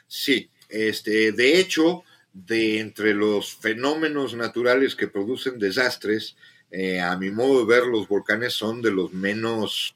Sí, 0.08 0.50
este, 0.68 1.30
de 1.32 1.60
hecho, 1.60 2.02
de 2.32 2.80
entre 2.80 3.14
los 3.14 3.54
fenómenos 3.54 4.34
naturales 4.34 4.96
que 4.96 5.06
producen 5.06 5.58
desastres, 5.58 6.36
eh, 6.72 7.00
a 7.00 7.16
mi 7.18 7.30
modo 7.30 7.60
de 7.60 7.74
ver, 7.74 7.86
los 7.86 8.08
volcanes 8.08 8.54
son 8.54 8.80
de 8.80 8.90
los 8.90 9.12
menos, 9.12 9.94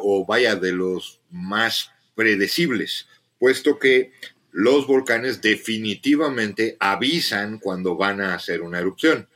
o 0.00 0.24
vaya, 0.24 0.54
de 0.54 0.72
los 0.72 1.20
más 1.30 1.90
predecibles, 2.14 3.08
puesto 3.38 3.78
que 3.78 4.12
los 4.52 4.86
volcanes 4.86 5.42
definitivamente 5.42 6.76
avisan 6.78 7.58
cuando 7.58 7.96
van 7.96 8.20
a 8.20 8.34
hacer 8.34 8.62
una 8.62 8.78
erupción, 8.78 9.28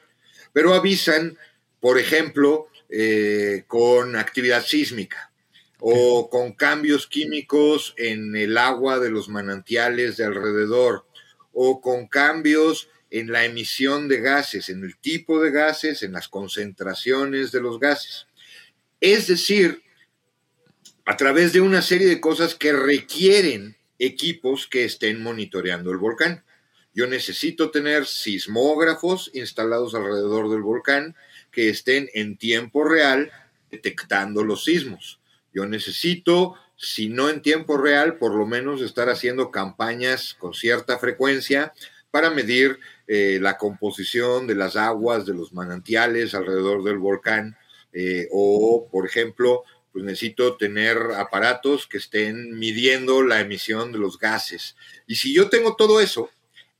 pero 0.52 0.74
avisan, 0.74 1.36
por 1.80 1.98
ejemplo, 1.98 2.68
eh, 2.88 3.64
con 3.66 4.16
actividad 4.16 4.64
sísmica 4.64 5.30
o 5.80 6.30
con 6.30 6.52
cambios 6.52 7.06
químicos 7.06 7.94
en 7.96 8.36
el 8.36 8.58
agua 8.58 8.98
de 9.00 9.10
los 9.10 9.28
manantiales 9.28 10.16
de 10.16 10.24
alrededor 10.24 11.04
o 11.52 11.80
con 11.80 12.06
cambios 12.06 12.88
en 13.10 13.32
la 13.32 13.44
emisión 13.44 14.08
de 14.08 14.20
gases, 14.20 14.68
en 14.68 14.84
el 14.84 14.96
tipo 14.96 15.40
de 15.40 15.50
gases, 15.50 16.02
en 16.02 16.12
las 16.12 16.28
concentraciones 16.28 17.52
de 17.52 17.60
los 17.60 17.80
gases. 17.80 18.26
Es 19.00 19.26
decir, 19.26 19.82
a 21.04 21.16
través 21.16 21.52
de 21.52 21.60
una 21.60 21.82
serie 21.82 22.06
de 22.06 22.20
cosas 22.20 22.54
que 22.54 22.72
requieren 22.72 23.76
equipos 23.98 24.66
que 24.66 24.84
estén 24.84 25.22
monitoreando 25.22 25.90
el 25.90 25.98
volcán. 25.98 26.44
Yo 26.94 27.06
necesito 27.06 27.70
tener 27.70 28.06
sismógrafos 28.06 29.30
instalados 29.34 29.94
alrededor 29.94 30.50
del 30.50 30.62
volcán 30.62 31.14
que 31.52 31.68
estén 31.68 32.08
en 32.14 32.36
tiempo 32.36 32.84
real 32.84 33.30
detectando 33.70 34.42
los 34.42 34.64
sismos. 34.64 35.20
Yo 35.52 35.66
necesito, 35.66 36.54
si 36.76 37.08
no 37.08 37.28
en 37.28 37.42
tiempo 37.42 37.76
real, 37.76 38.18
por 38.18 38.34
lo 38.34 38.46
menos 38.46 38.80
estar 38.80 39.08
haciendo 39.08 39.50
campañas 39.50 40.34
con 40.38 40.54
cierta 40.54 40.98
frecuencia 40.98 41.72
para 42.10 42.30
medir 42.30 42.78
eh, 43.12 43.40
la 43.42 43.58
composición 43.58 44.46
de 44.46 44.54
las 44.54 44.76
aguas 44.76 45.26
de 45.26 45.34
los 45.34 45.52
manantiales 45.52 46.32
alrededor 46.32 46.84
del 46.84 46.98
volcán 46.98 47.56
eh, 47.92 48.28
o, 48.30 48.88
por 48.88 49.04
ejemplo, 49.04 49.64
pues 49.90 50.04
necesito 50.04 50.56
tener 50.56 50.96
aparatos 51.16 51.88
que 51.88 51.98
estén 51.98 52.56
midiendo 52.56 53.24
la 53.24 53.40
emisión 53.40 53.90
de 53.90 53.98
los 53.98 54.16
gases. 54.16 54.76
Y 55.08 55.16
si 55.16 55.34
yo 55.34 55.48
tengo 55.48 55.74
todo 55.74 56.00
eso, 56.00 56.30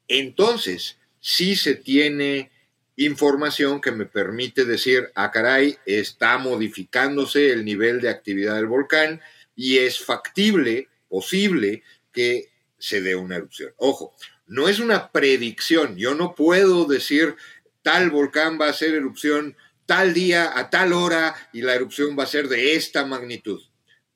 entonces 0.06 0.98
sí 1.18 1.56
se 1.56 1.74
tiene 1.74 2.52
información 2.94 3.80
que 3.80 3.90
me 3.90 4.06
permite 4.06 4.64
decir, 4.64 5.10
ah, 5.16 5.32
caray, 5.32 5.78
está 5.84 6.38
modificándose 6.38 7.50
el 7.50 7.64
nivel 7.64 8.00
de 8.00 8.08
actividad 8.08 8.54
del 8.54 8.66
volcán 8.66 9.20
y 9.56 9.78
es 9.78 9.98
factible, 9.98 10.86
posible, 11.08 11.82
que 12.12 12.50
se 12.78 13.00
dé 13.00 13.16
una 13.16 13.34
erupción. 13.34 13.72
Ojo, 13.78 14.14
no 14.50 14.68
es 14.68 14.80
una 14.80 15.12
predicción. 15.12 15.96
Yo 15.96 16.16
no 16.16 16.34
puedo 16.34 16.84
decir 16.84 17.36
tal 17.82 18.10
volcán 18.10 18.58
va 18.60 18.66
a 18.66 18.70
hacer 18.70 18.94
erupción 18.94 19.56
tal 19.86 20.12
día, 20.12 20.58
a 20.58 20.70
tal 20.70 20.92
hora, 20.92 21.36
y 21.52 21.62
la 21.62 21.74
erupción 21.74 22.16
va 22.18 22.24
a 22.24 22.26
ser 22.26 22.48
de 22.48 22.74
esta 22.74 23.06
magnitud. 23.06 23.62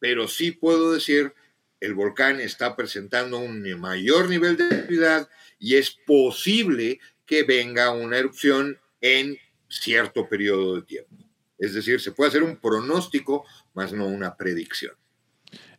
Pero 0.00 0.26
sí 0.26 0.50
puedo 0.50 0.92
decir, 0.92 1.32
el 1.78 1.94
volcán 1.94 2.40
está 2.40 2.74
presentando 2.74 3.38
un 3.38 3.62
mayor 3.78 4.28
nivel 4.28 4.56
de 4.56 4.64
actividad 4.64 5.28
y 5.60 5.76
es 5.76 5.92
posible 6.04 6.98
que 7.24 7.44
venga 7.44 7.92
una 7.92 8.18
erupción 8.18 8.80
en 9.00 9.38
cierto 9.68 10.28
periodo 10.28 10.76
de 10.76 10.82
tiempo. 10.82 11.14
Es 11.58 11.74
decir, 11.74 12.00
se 12.00 12.10
puede 12.10 12.30
hacer 12.30 12.42
un 12.42 12.56
pronóstico, 12.56 13.44
más 13.72 13.92
no 13.92 14.06
una 14.06 14.36
predicción. 14.36 14.96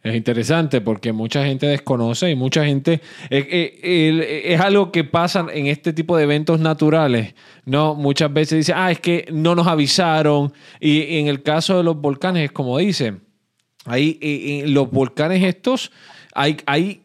Es 0.05 0.13
interesante 0.13 0.81
porque 0.81 1.11
mucha 1.11 1.43
gente 1.43 1.65
desconoce 1.65 2.29
y 2.29 2.35
mucha 2.35 2.63
gente 2.63 3.01
eh, 3.31 3.79
eh, 3.81 4.41
es 4.45 4.61
algo 4.61 4.91
que 4.91 5.03
pasa 5.03 5.47
en 5.51 5.65
este 5.65 5.93
tipo 5.93 6.15
de 6.15 6.25
eventos 6.25 6.59
naturales, 6.59 7.33
¿no? 7.65 7.95
Muchas 7.95 8.31
veces 8.31 8.59
dice, 8.59 8.73
ah, 8.75 8.91
es 8.91 8.99
que 8.99 9.25
no 9.33 9.55
nos 9.55 9.65
avisaron. 9.65 10.53
Y, 10.79 11.17
en 11.17 11.25
el 11.25 11.41
caso 11.41 11.77
de 11.77 11.83
los 11.83 11.99
volcanes 11.99 12.45
es 12.45 12.51
como 12.51 12.77
dicen, 12.77 13.23
ahí 13.85 14.19
en 14.21 14.75
los 14.75 14.91
volcanes 14.91 15.43
estos, 15.43 15.91
hay, 16.35 16.57
hay, 16.67 17.01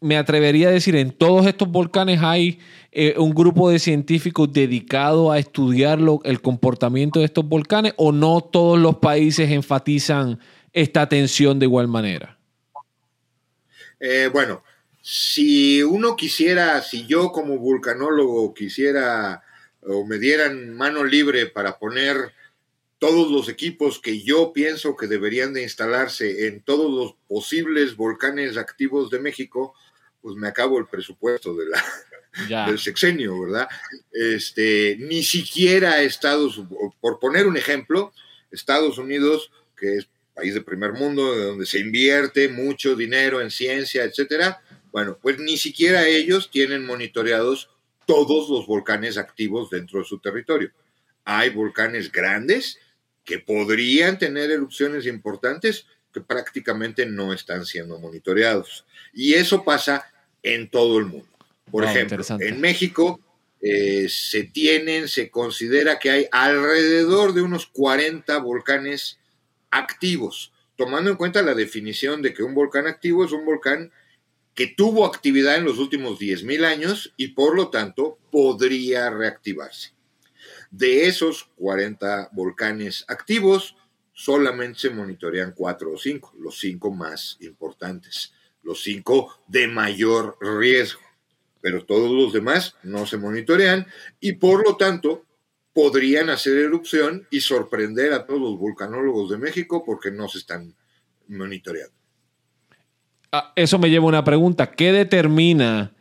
me 0.00 0.16
atrevería 0.16 0.68
a 0.68 0.70
decir, 0.70 0.94
en 0.94 1.10
todos 1.10 1.44
estos 1.44 1.66
volcanes 1.66 2.20
hay 2.22 2.60
eh, 2.92 3.14
un 3.18 3.30
grupo 3.34 3.68
de 3.68 3.80
científicos 3.80 4.52
dedicado 4.52 5.32
a 5.32 5.40
estudiar 5.40 5.98
el 6.22 6.40
comportamiento 6.40 7.18
de 7.18 7.24
estos 7.24 7.48
volcanes 7.48 7.94
o 7.96 8.12
no 8.12 8.42
todos 8.42 8.78
los 8.78 8.98
países 8.98 9.50
enfatizan 9.50 10.38
esta 10.72 11.02
atención 11.02 11.58
de 11.58 11.66
igual 11.66 11.88
manera? 11.88 12.38
Eh, 14.00 14.28
bueno, 14.32 14.62
si 15.00 15.82
uno 15.82 16.16
quisiera, 16.16 16.82
si 16.82 17.06
yo 17.06 17.32
como 17.32 17.58
vulcanólogo 17.58 18.54
quisiera 18.54 19.42
o 19.82 20.04
me 20.06 20.18
dieran 20.18 20.74
mano 20.74 21.04
libre 21.04 21.46
para 21.46 21.78
poner 21.78 22.32
todos 22.98 23.32
los 23.32 23.48
equipos 23.48 23.98
que 23.98 24.22
yo 24.22 24.52
pienso 24.52 24.96
que 24.96 25.08
deberían 25.08 25.52
de 25.52 25.64
instalarse 25.64 26.46
en 26.46 26.62
todos 26.62 26.88
los 26.88 27.14
posibles 27.26 27.96
volcanes 27.96 28.56
activos 28.56 29.10
de 29.10 29.18
México, 29.18 29.74
pues 30.20 30.36
me 30.36 30.46
acabo 30.46 30.78
el 30.78 30.86
presupuesto 30.86 31.52
de 31.56 31.66
la, 31.66 32.66
del 32.66 32.78
sexenio, 32.78 33.40
¿verdad? 33.40 33.68
Este, 34.12 34.96
ni 35.00 35.24
siquiera 35.24 36.00
Estados, 36.00 36.62
por 37.00 37.18
poner 37.18 37.48
un 37.48 37.56
ejemplo, 37.56 38.12
Estados 38.52 38.98
Unidos, 38.98 39.50
que 39.76 39.96
es 39.96 40.08
país 40.34 40.54
de 40.54 40.62
primer 40.62 40.92
mundo, 40.92 41.34
donde 41.34 41.66
se 41.66 41.78
invierte 41.78 42.48
mucho 42.48 42.96
dinero 42.96 43.40
en 43.40 43.50
ciencia, 43.50 44.04
etcétera, 44.04 44.62
bueno, 44.90 45.18
pues 45.20 45.38
ni 45.38 45.56
siquiera 45.56 46.06
ellos 46.06 46.50
tienen 46.50 46.84
monitoreados 46.84 47.70
todos 48.06 48.50
los 48.50 48.66
volcanes 48.66 49.16
activos 49.16 49.70
dentro 49.70 50.00
de 50.00 50.04
su 50.04 50.18
territorio. 50.18 50.70
Hay 51.24 51.50
volcanes 51.50 52.10
grandes 52.10 52.78
que 53.24 53.38
podrían 53.38 54.18
tener 54.18 54.50
erupciones 54.50 55.06
importantes 55.06 55.86
que 56.12 56.20
prácticamente 56.20 57.06
no 57.06 57.32
están 57.32 57.64
siendo 57.64 57.98
monitoreados. 57.98 58.84
Y 59.14 59.34
eso 59.34 59.64
pasa 59.64 60.04
en 60.42 60.68
todo 60.68 60.98
el 60.98 61.06
mundo. 61.06 61.28
Por 61.70 61.84
ejemplo, 61.84 62.22
en 62.40 62.60
México 62.60 63.20
eh, 63.62 64.08
se 64.10 64.44
tienen, 64.44 65.08
se 65.08 65.30
considera 65.30 65.98
que 65.98 66.10
hay 66.10 66.26
alrededor 66.32 67.32
de 67.32 67.42
unos 67.42 67.66
40 67.66 68.36
volcanes 68.38 69.18
activos, 69.72 70.52
tomando 70.76 71.10
en 71.10 71.16
cuenta 71.16 71.42
la 71.42 71.54
definición 71.54 72.22
de 72.22 72.32
que 72.32 72.44
un 72.44 72.54
volcán 72.54 72.86
activo 72.86 73.24
es 73.24 73.32
un 73.32 73.44
volcán 73.44 73.90
que 74.54 74.68
tuvo 74.68 75.06
actividad 75.06 75.56
en 75.56 75.64
los 75.64 75.78
últimos 75.78 76.20
10.000 76.20 76.64
años 76.64 77.14
y 77.16 77.28
por 77.28 77.56
lo 77.56 77.70
tanto 77.70 78.18
podría 78.30 79.10
reactivarse. 79.10 79.94
De 80.70 81.06
esos 81.06 81.50
40 81.56 82.30
volcanes 82.32 83.04
activos, 83.08 83.76
solamente 84.12 84.80
se 84.80 84.90
monitorean 84.90 85.52
4 85.52 85.92
o 85.92 85.98
5, 85.98 86.34
los 86.38 86.58
5 86.58 86.90
más 86.90 87.38
importantes, 87.40 88.32
los 88.62 88.82
5 88.82 89.42
de 89.48 89.68
mayor 89.68 90.36
riesgo, 90.40 91.00
pero 91.60 91.84
todos 91.84 92.10
los 92.10 92.32
demás 92.32 92.76
no 92.82 93.06
se 93.06 93.16
monitorean 93.16 93.86
y 94.20 94.34
por 94.34 94.66
lo 94.66 94.76
tanto 94.76 95.24
podrían 95.72 96.30
hacer 96.30 96.58
erupción 96.58 97.26
y 97.30 97.40
sorprender 97.40 98.12
a 98.12 98.26
todos 98.26 98.40
los 98.40 98.58
vulcanólogos 98.58 99.30
de 99.30 99.38
México 99.38 99.82
porque 99.84 100.10
no 100.10 100.28
se 100.28 100.38
están 100.38 100.74
monitoreando. 101.28 101.94
Ah, 103.30 103.52
eso 103.56 103.78
me 103.78 103.88
lleva 103.88 104.04
a 104.04 104.08
una 104.08 104.24
pregunta. 104.24 104.70
¿Qué 104.72 104.92
determina 104.92 105.94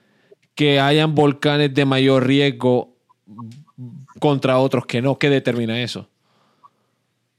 que 0.55 0.79
hayan 0.79 1.15
volcanes 1.15 1.73
de 1.73 1.85
mayor 1.85 2.27
riesgo 2.27 2.97
contra 4.19 4.59
otros 4.59 4.85
que 4.85 5.01
no? 5.01 5.17
¿Qué 5.17 5.29
determina 5.29 5.81
eso? 5.81 6.09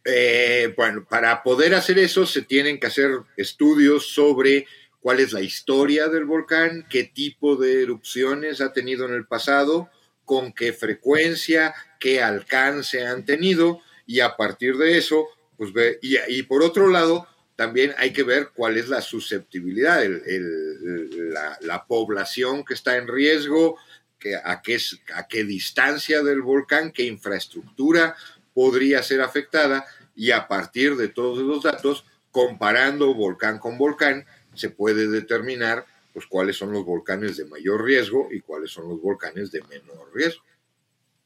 Eh, 0.05 0.73
bueno, 0.77 1.05
para 1.09 1.43
poder 1.43 1.75
hacer 1.75 1.99
eso 1.99 2.27
se 2.27 2.43
tienen 2.43 2.81
que 2.81 2.87
hacer 2.87 3.11
estudios 3.37 4.09
sobre 4.09 4.67
cuál 5.01 5.21
es 5.21 5.33
la 5.33 5.43
historia 5.43 6.09
del 6.09 6.25
volcán, 6.25 6.87
qué 6.89 7.05
tipo 7.05 7.57
de 7.57 7.83
erupciones 7.83 8.61
ha 8.61 8.73
tenido 8.73 9.07
en 9.07 9.15
el 9.15 9.27
pasado, 9.27 9.91
con 10.25 10.53
qué 10.53 10.73
frecuencia, 10.73 11.75
qué 11.99 12.23
alcance 12.23 13.07
han 13.07 13.25
tenido 13.25 13.81
y 14.07 14.21
a 14.21 14.37
partir 14.37 14.77
de 14.77 14.99
eso, 14.99 15.27
pues 15.57 15.73
ve, 15.73 15.99
y, 16.03 16.43
por 16.43 16.63
otro 16.63 16.89
lado, 16.89 17.27
también 17.57 17.95
hay 17.99 18.13
que 18.13 18.23
ver 18.23 18.51
cuál 18.55 18.77
es 18.77 18.89
la 18.89 19.01
susceptibilidad, 19.01 20.03
la, 21.61 21.87
población 21.87 22.65
que 22.65 22.75
está 22.75 22.97
en 22.97 23.09
riesgo, 23.09 23.77
que, 24.19 24.37
a, 24.37 24.63
qué, 24.63 24.79
a 25.15 25.27
qué 25.29 25.45
distancia 25.45 26.23
del 26.23 26.43
volcán, 26.43 26.93
qué 26.93 27.05
infraestructura 27.05 28.17
podría 28.55 29.03
ser 29.03 29.21
afectada 29.21 29.85
y 30.15 30.31
a 30.31 30.49
partir 30.49 30.97
de 30.97 31.09
todos 31.09 31.39
los 31.39 31.63
datos, 31.63 32.05
comparando 32.31 33.15
volcán 33.15 33.59
con 33.59 33.79
volcán, 33.79 34.27
se 34.55 34.71
puede 34.71 35.09
determinar 35.09 35.87
pues 36.13 36.27
cuáles 36.27 36.57
son 36.57 36.73
los 36.73 36.85
volcanes 36.85 37.37
de 37.37 37.45
mayor 37.47 37.85
riesgo 37.85 38.29
y 38.31 38.41
cuáles 38.41 38.71
son 38.71 38.89
los 38.89 39.01
volcanes 39.01 39.51
de 39.51 39.63
menor 39.63 40.11
riesgo. 40.15 40.43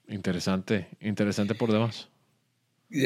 Interesante, 0.09 0.88
interesante 1.00 1.55
por 1.55 1.73
demás. 1.73 2.09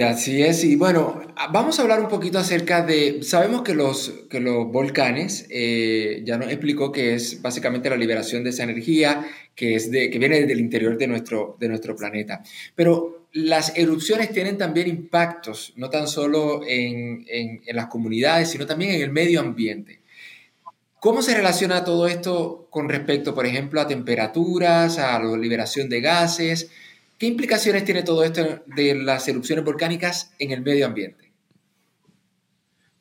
Así 0.05 0.43
es, 0.43 0.63
y 0.63 0.77
bueno, 0.77 1.23
vamos 1.51 1.79
a 1.79 1.83
hablar 1.83 2.01
un 2.01 2.09
poquito 2.09 2.39
acerca 2.39 2.85
de, 2.85 3.23
sabemos 3.23 3.63
que 3.63 3.75
los, 3.75 4.27
que 4.29 4.39
los 4.39 4.71
volcanes, 4.71 5.47
eh, 5.49 6.21
ya 6.23 6.37
nos 6.37 6.49
explicó 6.49 6.93
que 6.93 7.15
es 7.15 7.41
básicamente 7.41 7.89
la 7.89 7.97
liberación 7.97 8.45
de 8.45 8.51
esa 8.51 8.65
energía 8.65 9.27
que, 9.55 9.77
es 9.77 9.91
de, 9.91 10.11
que 10.11 10.19
viene 10.19 10.45
del 10.45 10.61
interior 10.61 10.99
de 10.99 11.07
nuestro, 11.07 11.57
de 11.59 11.69
nuestro 11.69 11.97
planeta, 11.97 12.43
pero 12.75 13.29
las 13.33 13.75
erupciones 13.75 14.31
tienen 14.33 14.59
también 14.59 14.87
impactos, 14.87 15.73
no 15.77 15.89
tan 15.89 16.09
solo 16.09 16.61
en, 16.67 17.25
en, 17.27 17.63
en 17.65 17.77
las 17.77 17.87
comunidades, 17.87 18.51
sino 18.51 18.67
también 18.67 18.93
en 18.93 19.01
el 19.01 19.11
medio 19.11 19.41
ambiente. 19.41 20.00
¿Cómo 21.01 21.23
se 21.23 21.35
relaciona 21.35 21.83
todo 21.83 22.07
esto 22.07 22.69
con 22.71 22.91
respecto, 22.91 23.35
por 23.35 23.47
ejemplo, 23.47 23.81
a 23.81 23.89
temperaturas, 23.89 24.99
a 24.99 25.19
la 25.19 25.37
liberación 25.39 25.89
de 25.89 26.03
gases? 26.03 26.71
¿Qué 27.19 27.27
implicaciones 27.27 27.87
tiene 27.87 28.03
todo 28.03 28.23
esto 28.23 28.63
de 28.67 28.95
las 28.95 29.27
erupciones 29.27 29.65
volcánicas 29.65 30.33
en 30.39 30.51
el 30.51 30.61
medio 30.61 30.85
ambiente? 30.85 31.33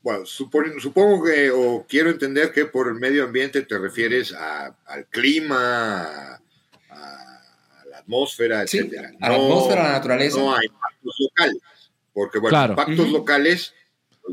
Bueno, 0.02 0.26
supongo 0.26 1.26
que, 1.26 1.52
o 1.52 1.86
quiero 1.88 2.10
entender 2.10 2.54
que 2.54 2.66
por 2.66 2.88
el 2.88 2.96
medio 2.96 3.26
ambiente 3.26 3.64
te 3.64 3.78
refieres 3.78 4.34
al 4.34 5.06
clima, 5.10 6.36
a, 6.90 7.44
la 7.90 7.98
atmósfera, 7.98 8.66
sí, 8.66 8.80
A 9.20 9.30
la 9.30 9.36
atmósfera, 9.36 9.82
a 9.82 9.88
la 9.88 9.92
naturaleza. 9.94 10.40
No 10.40 10.56
a 10.56 10.64
impactos 10.64 11.16
locales. 11.20 11.62
Porque, 12.14 12.40
bueno, 12.40 12.66
impactos 12.66 13.10
locales, 13.10 13.74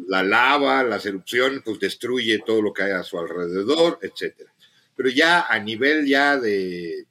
la 0.08 0.22
lava, 0.22 0.82
las 0.82 1.06
erupciones, 1.06 1.62
pues 1.64 1.78
destruye 1.78 2.42
todo 2.44 2.62
lo 2.62 2.72
que 2.72 2.84
hay 2.84 2.92
a 2.92 3.02
su 3.02 3.18
alrededor, 3.18 3.98
etcétera. 4.02 4.52
Pero 4.94 5.08
ya 5.10 5.46
a 5.46 5.58
nivel 5.58 6.06
ya 6.06 6.36
de 6.38 7.06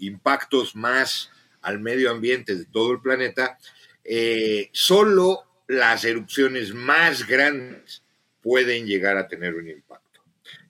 impactos 0.00 0.76
más 0.76 1.30
al 1.62 1.80
medio 1.80 2.10
ambiente 2.10 2.54
de 2.54 2.64
todo 2.66 2.92
el 2.92 3.00
planeta, 3.00 3.58
eh, 4.04 4.70
solo 4.72 5.44
las 5.66 6.04
erupciones 6.04 6.72
más 6.72 7.26
grandes 7.26 8.02
pueden 8.40 8.86
llegar 8.86 9.16
a 9.16 9.28
tener 9.28 9.54
un 9.54 9.68
impacto. 9.68 10.22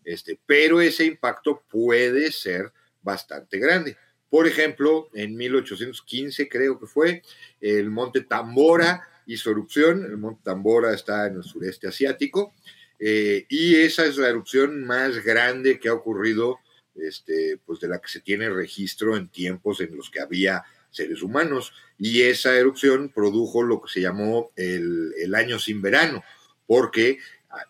Este, 0.04 0.38
pero 0.46 0.80
ese 0.80 1.04
impacto 1.04 1.62
puede 1.70 2.32
ser 2.32 2.72
bastante 3.02 3.58
grande. 3.58 3.96
Por 4.30 4.46
ejemplo, 4.46 5.08
en 5.14 5.36
1815 5.36 6.48
creo 6.48 6.78
que 6.78 6.86
fue, 6.86 7.22
el 7.60 7.90
monte 7.90 8.22
Tambora 8.22 9.08
hizo 9.28 9.50
erupción, 9.50 10.04
el 10.04 10.16
monte 10.16 10.40
Tambora 10.42 10.94
está 10.94 11.26
en 11.26 11.36
el 11.36 11.44
sureste 11.44 11.86
asiático, 11.86 12.54
eh, 12.98 13.46
y 13.48 13.76
esa 13.76 14.06
es 14.06 14.16
la 14.16 14.28
erupción 14.28 14.84
más 14.84 15.22
grande 15.22 15.78
que 15.78 15.88
ha 15.88 15.92
ocurrido, 15.92 16.58
este, 16.96 17.60
pues 17.64 17.78
de 17.78 17.88
la 17.88 18.00
que 18.00 18.08
se 18.08 18.20
tiene 18.20 18.50
registro 18.50 19.16
en 19.16 19.28
tiempos 19.28 19.80
en 19.80 19.96
los 19.96 20.10
que 20.10 20.20
había 20.20 20.64
seres 20.90 21.22
humanos. 21.22 21.72
Y 21.98 22.22
esa 22.22 22.56
erupción 22.56 23.10
produjo 23.10 23.62
lo 23.62 23.82
que 23.82 23.92
se 23.92 24.00
llamó 24.00 24.50
el, 24.56 25.34
año 25.34 25.58
sin 25.58 25.82
verano, 25.82 26.24
porque 26.66 27.18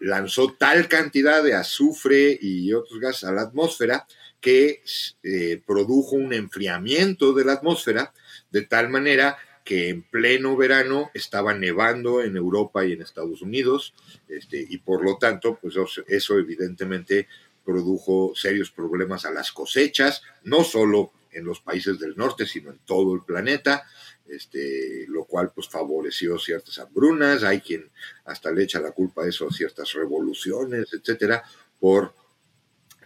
lanzó 0.01 0.55
tal 0.55 0.89
cantidad 0.89 1.43
de 1.43 1.55
azufre 1.55 2.39
y 2.41 2.73
otros 2.73 3.01
gases 3.01 3.25
a 3.25 3.33
la 3.33 3.43
atmósfera 3.43 4.07
que 4.41 4.83
eh, 5.25 5.61
produjo 5.67 6.15
un 6.15 6.33
enfriamiento 6.33 7.33
de 7.33 7.45
la 7.45 7.55
atmósfera 7.55 8.13
de 8.51 8.63
tal 8.63 8.89
manera 8.89 9.37
que 9.69 9.91
en 9.91 10.01
pleno 10.01 10.57
verano 10.57 11.11
estaba 11.13 11.53
nevando 11.53 12.23
en 12.23 12.39
Europa 12.39 12.87
y 12.87 12.93
en 12.93 13.03
Estados 13.03 13.43
Unidos, 13.43 13.93
este, 14.27 14.65
y 14.67 14.79
por 14.79 15.05
lo 15.05 15.19
tanto, 15.19 15.59
pues 15.61 15.75
eso 16.07 16.39
evidentemente 16.39 17.29
produjo 17.67 18.33
serios 18.35 18.71
problemas 18.71 19.27
a 19.27 19.31
las 19.31 19.53
cosechas, 19.53 20.23
no 20.43 20.65
solo 20.65 21.13
en 21.33 21.45
los 21.45 21.61
países 21.61 21.99
del 21.99 22.17
norte, 22.17 22.47
sino 22.47 22.71
en 22.71 22.79
todo 22.87 23.15
el 23.15 23.25
planeta, 23.25 23.85
este, 24.27 25.05
lo 25.07 25.27
cual 25.27 25.53
pues 25.55 25.69
favoreció 25.69 26.39
ciertas 26.39 26.79
hambrunas, 26.79 27.43
hay 27.43 27.61
quien 27.61 27.91
hasta 28.25 28.51
le 28.51 28.63
echa 28.63 28.81
la 28.81 28.93
culpa 28.93 29.25
a 29.25 29.29
eso 29.29 29.49
a 29.49 29.53
ciertas 29.53 29.93
revoluciones, 29.93 30.95
etcétera, 30.95 31.45
por 31.79 32.15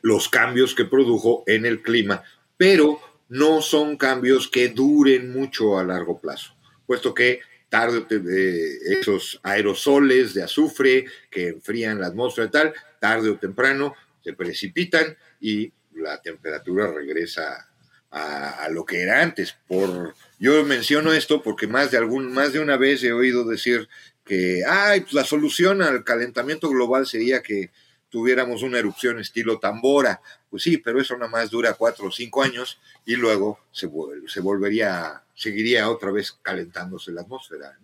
los 0.01 0.29
cambios 0.29 0.77
que 0.77 0.85
produjo 0.85 1.43
en 1.49 1.67
el 1.67 1.83
clima, 1.83 2.23
pero 2.57 3.01
no 3.33 3.63
son 3.63 3.97
cambios 3.97 4.47
que 4.47 4.69
duren 4.69 5.33
mucho 5.33 5.79
a 5.79 5.85
largo 5.85 6.21
plazo, 6.21 6.55
puesto 6.87 7.15
que 7.15 7.41
tarde 7.71 8.05
eh, 8.11 8.99
esos 9.01 9.41
aerosoles 9.43 10.35
de 10.35 10.43
azufre 10.43 11.07
que 11.31 11.49
enfrían 11.49 11.99
la 11.99 12.09
atmósfera 12.09 12.49
y 12.49 12.51
tal, 12.51 12.75
tarde 13.01 13.31
o 13.31 13.39
temprano 13.39 13.95
se 14.23 14.35
precipitan 14.35 15.17
y 15.41 15.73
la 15.95 16.21
temperatura 16.21 16.93
regresa 16.93 17.71
a, 18.11 18.69
lo 18.69 18.85
que 18.85 19.01
era 19.01 19.23
antes. 19.23 19.57
Por, 19.67 20.15
yo 20.39 20.63
menciono 20.65 21.15
esto 21.15 21.43
porque 21.43 21.67
más 21.67 21.91
de, 21.91 21.97
algún, 21.97 22.35
más 22.35 22.53
de 22.53 22.61
una 22.61 22.77
vez 22.77 23.03
he 23.03 23.15
oído 23.15 23.45
decir 23.45 23.89
que 24.27 24.63
Ay, 24.69 25.01
pues 25.01 25.15
la 25.15 25.25
solución 25.25 25.81
al 25.81 26.05
calentamiento 26.05 26.69
global 26.69 27.07
sería 27.07 27.43
que 27.43 27.71
tuviéramos 28.13 28.63
una 28.63 28.79
erupción 28.79 29.19
estilo 29.19 29.59
tambora. 29.59 30.21
Pues 30.49 30.63
sí, 30.63 30.77
pero 30.77 31.01
eso 31.01 31.17
nada 31.17 31.31
más 31.31 31.51
dura 31.51 31.75
cuatro 31.75 32.07
o 32.07 32.13
cinco 32.13 32.43
años 32.43 32.79
y 33.05 33.17
luego 33.17 33.59
se, 33.73 33.91
se 34.29 34.41
volvería, 34.41 35.23
seguiría 35.35 35.91
otra 35.91 36.13
vez 36.13 36.33
calentándose 36.43 37.11
la 37.11 37.23
atmósfera. 37.23 37.77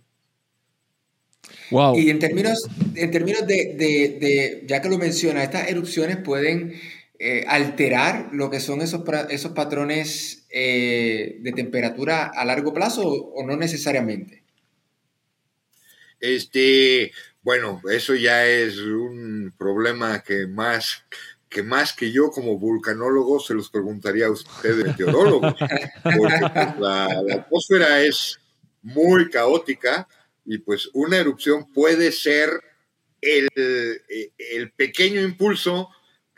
Wow. 1.71 1.99
Y 1.99 2.11
en 2.11 2.19
términos, 2.19 2.69
en 2.95 3.11
términos 3.11 3.47
de, 3.47 3.75
de, 3.75 4.19
de, 4.21 4.65
ya 4.67 4.83
que 4.83 4.91
lo 4.91 4.99
menciona, 4.99 5.43
estas 5.43 5.69
erupciones 5.69 6.19
pueden 6.19 6.79
eh, 7.21 7.45
alterar 7.49 8.29
lo 8.33 8.49
que 8.49 8.61
son 8.61 8.81
esos, 8.81 9.03
esos 9.31 9.51
patrones 9.51 10.47
eh, 10.51 11.39
de 11.41 11.53
temperatura 11.53 12.27
a 12.27 12.45
largo 12.45 12.73
plazo 12.73 13.03
o, 13.09 13.45
no 13.45 13.57
necesariamente? 13.57 14.45
Este, 16.21 17.11
bueno, 17.43 17.81
eso 17.91 18.15
ya 18.15 18.47
es 18.47 18.79
un 18.79 19.53
problema 19.57 20.23
que 20.23 20.47
más 20.47 21.05
que 21.49 21.63
más 21.63 21.95
que 21.95 22.13
yo 22.13 22.31
como 22.31 22.59
vulcanólogo 22.59 23.41
se 23.41 23.55
los 23.55 23.71
preguntaría 23.71 24.27
a 24.27 24.31
ustedes 24.31 24.85
meteorólogos, 24.85 25.55
porque 26.03 26.41
pues, 26.43 26.79
la, 26.79 27.05
atmósfera 27.07 28.03
es 28.03 28.39
muy 28.83 29.31
caótica 29.31 30.07
y 30.45 30.59
pues 30.59 30.91
una 30.93 31.17
erupción 31.17 31.73
puede 31.73 32.13
ser 32.13 32.51
el, 33.23 33.49
el 33.57 34.71
pequeño 34.73 35.23
impulso 35.23 35.89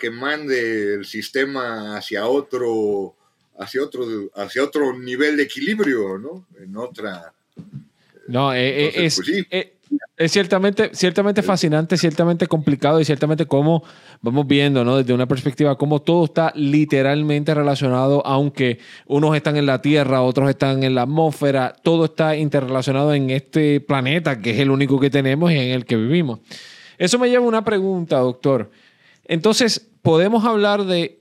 que 0.01 0.11
mande 0.11 0.95
el 0.95 1.05
sistema 1.05 1.97
hacia 1.97 2.27
otro, 2.27 3.15
hacia 3.59 3.83
otro, 3.83 4.31
hacia 4.35 4.65
otro 4.65 4.99
nivel 4.99 5.37
de 5.37 5.45
equilibrio, 5.45 6.19
¿no? 6.19 6.49
En 6.59 6.77
otra. 6.77 7.33
No, 8.27 8.53
eh, 8.55 8.87
eh, 8.87 8.93
es, 8.95 9.17
pues 9.17 9.47
eh, 9.51 9.75
es, 10.17 10.33
ciertamente, 10.33 10.91
ciertamente 10.93 11.43
fascinante, 11.43 11.97
ciertamente 11.97 12.47
complicado 12.47 13.01
y 13.01 13.05
ciertamente 13.05 13.47
como 13.47 13.83
vamos 14.21 14.47
viendo, 14.47 14.85
¿no? 14.85 14.99
Desde 14.99 15.13
una 15.15 15.27
perspectiva, 15.27 15.77
cómo 15.77 16.01
todo 16.01 16.25
está 16.25 16.53
literalmente 16.55 17.55
relacionado, 17.55 18.25
aunque 18.27 18.79
unos 19.07 19.35
están 19.37 19.57
en 19.57 19.67
la 19.67 19.81
Tierra, 19.81 20.23
otros 20.23 20.51
están 20.51 20.83
en 20.83 20.95
la 20.95 21.03
atmósfera, 21.03 21.75
todo 21.83 22.07
está 22.07 22.37
interrelacionado 22.37 23.15
en 23.15 23.31
este 23.31 23.81
planeta, 23.81 24.41
que 24.41 24.51
es 24.51 24.59
el 24.59 24.71
único 24.71 25.01
que 25.01 25.11
tenemos 25.11 25.51
y 25.53 25.57
en 25.57 25.71
el 25.71 25.85
que 25.85 25.97
vivimos. 25.97 26.41
Eso 26.99 27.19
me 27.19 27.29
lleva 27.31 27.45
a 27.45 27.49
una 27.49 27.65
pregunta, 27.65 28.19
doctor. 28.19 28.71
Entonces, 29.25 29.91
podemos 30.03 30.45
hablar 30.45 30.85
de 30.85 31.21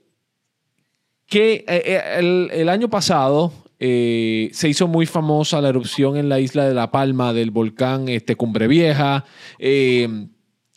que 1.26 1.64
eh, 1.68 1.82
eh, 1.86 2.50
el, 2.52 2.68
año 2.68 2.90
pasado 2.90 3.52
eh, 3.80 4.50
se 4.52 4.68
hizo 4.68 4.86
muy 4.86 5.06
famosa 5.06 5.60
la 5.60 5.70
erupción 5.70 6.16
en 6.16 6.28
la 6.28 6.38
isla 6.38 6.68
de 6.68 6.74
La 6.74 6.90
Palma 6.90 7.32
del 7.32 7.50
volcán 7.50 8.08
este, 8.08 8.36
Cumbre 8.36 8.68
Vieja. 8.68 9.24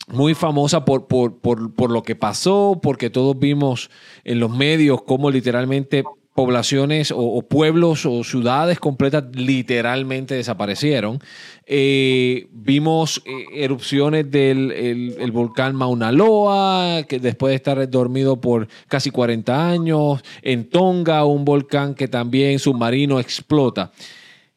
muy 0.08 0.34
famosa 0.34 0.84
por, 0.84 1.08
por, 1.08 1.40
por, 1.40 1.92
lo 1.92 2.04
que 2.04 2.16
pasó, 2.16 2.80
porque 2.82 3.10
todos 3.10 3.38
vimos 3.38 3.90
en 4.24 4.40
los 4.40 4.50
medios 4.50 5.04
cómo 5.04 5.30
literalmente 5.30 6.04
poblaciones 6.34 7.14
o, 7.16 7.42
pueblos 7.48 8.06
o 8.06 8.24
ciudades 8.24 8.80
completas 8.80 9.26
literalmente 9.34 10.36
desaparecieron. 10.36 11.20
Eh, 11.66 12.48
vimos 12.52 13.22
eh, 13.26 13.64
erupciones 13.64 14.30
del 14.30 14.72
el, 14.72 15.32
volcán 15.32 15.76
Mauna 15.76 16.12
Loa, 16.12 17.04
que 17.08 17.20
después 17.20 17.52
de 17.52 17.56
estar 17.56 17.90
dormido 17.90 18.42
por 18.42 18.68
casi 18.88 19.12
40 19.12 19.70
años, 19.70 20.24
en 20.42 20.70
Tonga, 20.70 21.26
un 21.26 21.46
volcán 21.46 21.96
que 21.96 22.08
también 22.08 22.60
submarino 22.60 23.20
explota. 23.20 23.92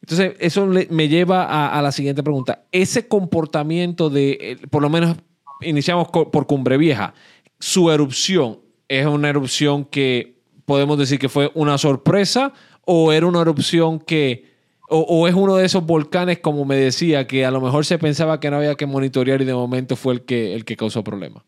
Entonces, 0.01 0.35
eso 0.39 0.67
me 0.89 1.07
lleva 1.07 1.67
a, 1.67 1.81
la 1.81 1.91
siguiente 1.91 2.23
pregunta. 2.23 2.63
Ese 2.71 3.07
comportamiento 3.07 4.09
de, 4.09 4.59
por 4.69 4.81
lo 4.81 4.89
menos 4.89 5.17
iniciamos 5.61 6.09
por 6.09 6.45
Cumbre 6.45 6.77
Vieja, 6.77 7.13
su 7.59 7.89
erupción 7.89 8.59
es 8.87 9.05
una 9.05 9.29
erupción 9.29 9.85
que 9.85 10.37
podemos 10.65 10.97
decir 10.97 11.19
que 11.19 11.29
fue 11.29 11.51
una 11.55 11.77
sorpresa 11.77 12.53
o 12.85 13.11
era 13.11 13.25
una 13.25 13.41
erupción 13.41 13.99
que, 13.99 14.56
o, 14.89 15.27
es 15.27 15.33
uno 15.33 15.57
de 15.57 15.65
esos 15.65 15.85
volcanes, 15.85 16.39
como 16.39 16.63
me 16.63 16.77
decía, 16.77 17.27
que 17.27 17.45
a 17.45 17.51
lo 17.51 17.59
mejor 17.59 17.85
se 17.85 17.97
pensaba 17.97 18.39
que 18.39 18.49
no 18.49 18.57
había 18.57 18.75
que 18.75 18.85
monitorear 18.85 19.41
y 19.41 19.45
de 19.45 19.53
momento 19.53 19.95
fue 19.95 20.13
el 20.13 20.21
que, 20.25 20.55
el 20.55 20.63
que 20.63 20.77
causó 20.77 21.03
problemas? 21.03 21.43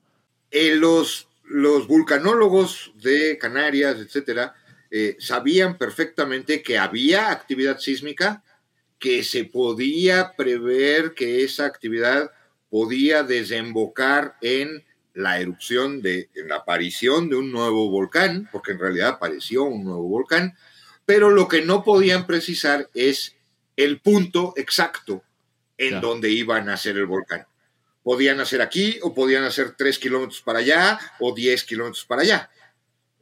Eh, 0.51 0.75
los, 0.75 1.27
los 1.45 1.87
vulcanólogos 1.87 2.91
de 3.01 3.37
Canarias, 3.37 3.97
etcétera, 3.97 4.55
eh, 4.91 5.15
sabían 5.19 5.77
perfectamente 5.77 6.61
que 6.61 6.77
había 6.77 7.31
actividad 7.31 7.79
sísmica, 7.79 8.43
que 8.97 9.23
se 9.23 9.45
podía 9.45 10.33
prever 10.35 11.13
que 11.13 11.43
esa 11.43 11.65
actividad 11.65 12.31
podía 12.69 13.23
desembocar 13.23 14.35
en 14.41 14.83
la 15.13 15.39
erupción 15.39 16.01
de 16.01 16.29
la 16.47 16.57
aparición 16.57 17.29
de 17.29 17.35
un 17.35 17.51
nuevo 17.51 17.89
volcán, 17.89 18.49
porque 18.51 18.73
en 18.73 18.79
realidad 18.79 19.09
apareció 19.09 19.63
un 19.63 19.83
nuevo 19.83 20.03
volcán, 20.03 20.55
pero 21.09 21.31
lo 21.31 21.47
que 21.47 21.63
no 21.63 21.83
podían 21.83 22.27
precisar 22.27 22.87
es 22.93 23.35
el 23.75 23.99
punto 23.99 24.53
exacto 24.57 25.23
en 25.75 26.01
donde 26.01 26.29
iba 26.29 26.57
a 26.57 26.61
nacer 26.61 26.97
el 26.97 27.07
volcán. 27.07 27.47
Podían 28.03 28.37
nacer 28.37 28.61
aquí 28.61 28.99
o 29.01 29.11
podían 29.15 29.41
nacer 29.41 29.73
tres 29.75 29.97
kilómetros 29.97 30.39
para 30.41 30.59
allá 30.59 30.99
o 31.19 31.33
diez 31.33 31.63
kilómetros 31.63 32.05
para 32.05 32.21
allá. 32.21 32.51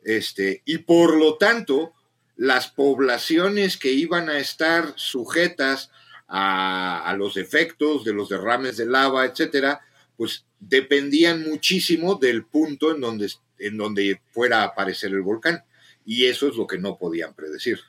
Este, 0.03 0.63
y 0.65 0.79
por 0.79 1.15
lo 1.15 1.37
tanto, 1.37 1.93
las 2.35 2.67
poblaciones 2.67 3.77
que 3.77 3.93
iban 3.93 4.27
a 4.29 4.37
estar 4.37 4.91
sujetas 4.97 5.89
a, 6.27 7.09
a 7.09 7.15
los 7.15 7.37
efectos 7.37 8.03
de 8.03 8.11
los 8.11 8.27
derrames 8.27 8.75
de 8.75 8.85
lava, 8.85 9.23
etcétera, 9.23 9.79
pues 10.17 10.43
dependían 10.59 11.41
muchísimo 11.49 12.15
del 12.15 12.43
punto 12.43 12.93
en 12.93 12.99
donde, 12.99 13.31
en 13.59 13.77
donde 13.77 14.19
fuera 14.33 14.63
a 14.63 14.65
aparecer 14.65 15.11
el 15.11 15.21
volcán. 15.21 15.63
Y 16.07 16.25
eso 16.25 16.47
es 16.47 16.55
lo 16.55 16.65
que 16.65 16.79
no 16.79 16.97
podían 16.97 17.33
predecir. 17.33 17.79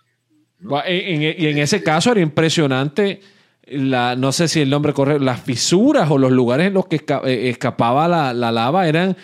y 0.61 1.47
en 1.47 1.59
ese 1.59 1.85
caso 1.85 2.11
era 2.11 2.21
impresionante, 2.21 3.21
la, 3.71 4.17
no 4.17 4.33
sé 4.33 4.49
si 4.49 4.61
el 4.61 4.71
nombre 4.71 4.93
correcto, 4.93 5.25
las 5.25 5.41
fisuras 5.41 6.11
o 6.11 6.19
los 6.19 6.33
lugares 6.33 6.67
en 6.67 6.75
los 6.75 6.87
que 6.87 6.97
eh, 7.25 7.49
escapaba 7.49 8.09
la, 8.09 8.33
lava 8.33 8.89
eran 8.89 9.17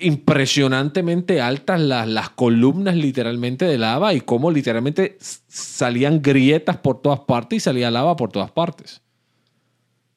impresionantemente 0.00 1.40
altas 1.40 1.80
las, 1.80 2.08
las, 2.08 2.30
columnas 2.30 2.96
literalmente 2.96 3.66
de 3.66 3.78
lava 3.78 4.14
y 4.14 4.20
cómo 4.22 4.50
literalmente 4.50 5.16
salían 5.20 6.20
grietas 6.20 6.78
por 6.78 7.02
todas 7.02 7.20
partes 7.20 7.58
y 7.58 7.60
salía 7.60 7.90
lava 7.90 8.16
por 8.16 8.32
todas 8.32 8.50
partes. 8.50 9.00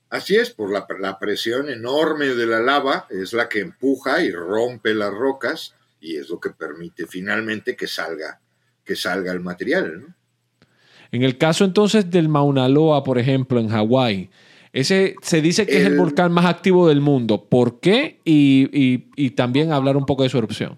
Así 0.10 0.36
es, 0.36 0.52
por 0.52 0.72
la, 0.72 1.20
presión 1.20 1.70
enorme 1.70 2.28
de 2.28 2.46
la 2.46 2.62
lava 2.62 3.08
es 3.10 3.34
la 3.34 3.50
que 3.50 3.60
empuja 3.60 4.24
y 4.24 4.32
rompe 4.32 4.94
las 4.94 5.12
rocas 5.12 5.76
y 6.04 6.18
es 6.18 6.30
lo 6.30 6.40
que 6.40 6.50
permite 6.50 7.08
finalmente 7.08 7.78
que 7.78 7.88
salga, 7.88 8.42
que 8.84 8.96
salga 8.96 9.32
el 9.32 9.40
material. 9.40 10.14
En 11.12 11.24
el 11.24 11.38
caso 11.38 11.64
entonces 11.64 12.12
del 12.12 12.28
Mauna 12.28 12.68
Loa, 12.68 13.04
por 13.06 13.18
ejemplo, 13.18 13.60
en 13.60 13.70
Hawái, 13.70 14.30
ese 14.74 15.16
se 15.22 15.42
dice 15.42 15.66
que 15.66 15.78
es 15.78 15.86
el 15.86 15.98
volcán 15.98 16.34
más 16.34 16.46
activo 16.46 16.90
del 16.90 17.00
mundo. 17.00 17.48
¿Por 17.48 17.80
qué? 17.80 18.20
Y, 18.26 19.30
también 19.30 19.72
hablar 19.72 19.96
un 19.96 20.06
poco 20.06 20.24
de 20.24 20.30
su 20.30 20.38
erupción. 20.38 20.78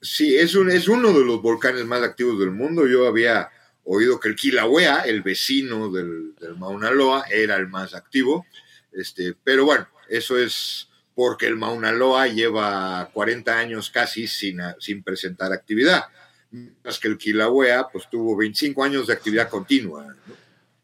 Sí, 0.00 0.36
es, 0.36 0.54
un, 0.54 0.70
es 0.70 0.86
uno 0.86 1.12
de 1.12 1.24
los 1.24 1.42
volcanes 1.42 1.84
más 1.84 2.02
activos 2.02 2.38
del 2.38 2.52
mundo. 2.52 2.86
Yo 2.86 3.08
había 3.08 3.48
oído 3.82 4.20
que 4.20 4.28
el 4.28 4.36
Kilauea, 4.36 5.00
el 5.00 5.22
vecino 5.22 5.90
del, 5.90 6.34
Mauna 6.56 6.92
Loa, 6.92 7.24
era 7.30 7.56
el 7.56 7.66
más 7.68 7.94
activo. 7.94 8.46
Este, 8.92 9.34
pero 9.42 9.64
bueno, 9.64 9.88
eso 10.08 10.38
es 10.38 10.87
porque 11.18 11.46
el 11.46 11.56
Mauna 11.56 11.90
Loa 11.90 12.28
lleva 12.28 13.10
40 13.12 13.58
años 13.58 13.90
casi 13.90 14.28
sin, 14.28 14.60
sin 14.78 15.02
presentar 15.02 15.52
actividad. 15.52 16.04
Mientras 16.52 17.00
que 17.00 17.08
el 17.08 17.18
Kilauea 17.18 17.88
pues 17.92 18.08
tuvo 18.08 18.36
25 18.36 18.84
años 18.84 19.08
de 19.08 19.14
actividad 19.14 19.48
continua. 19.48 20.14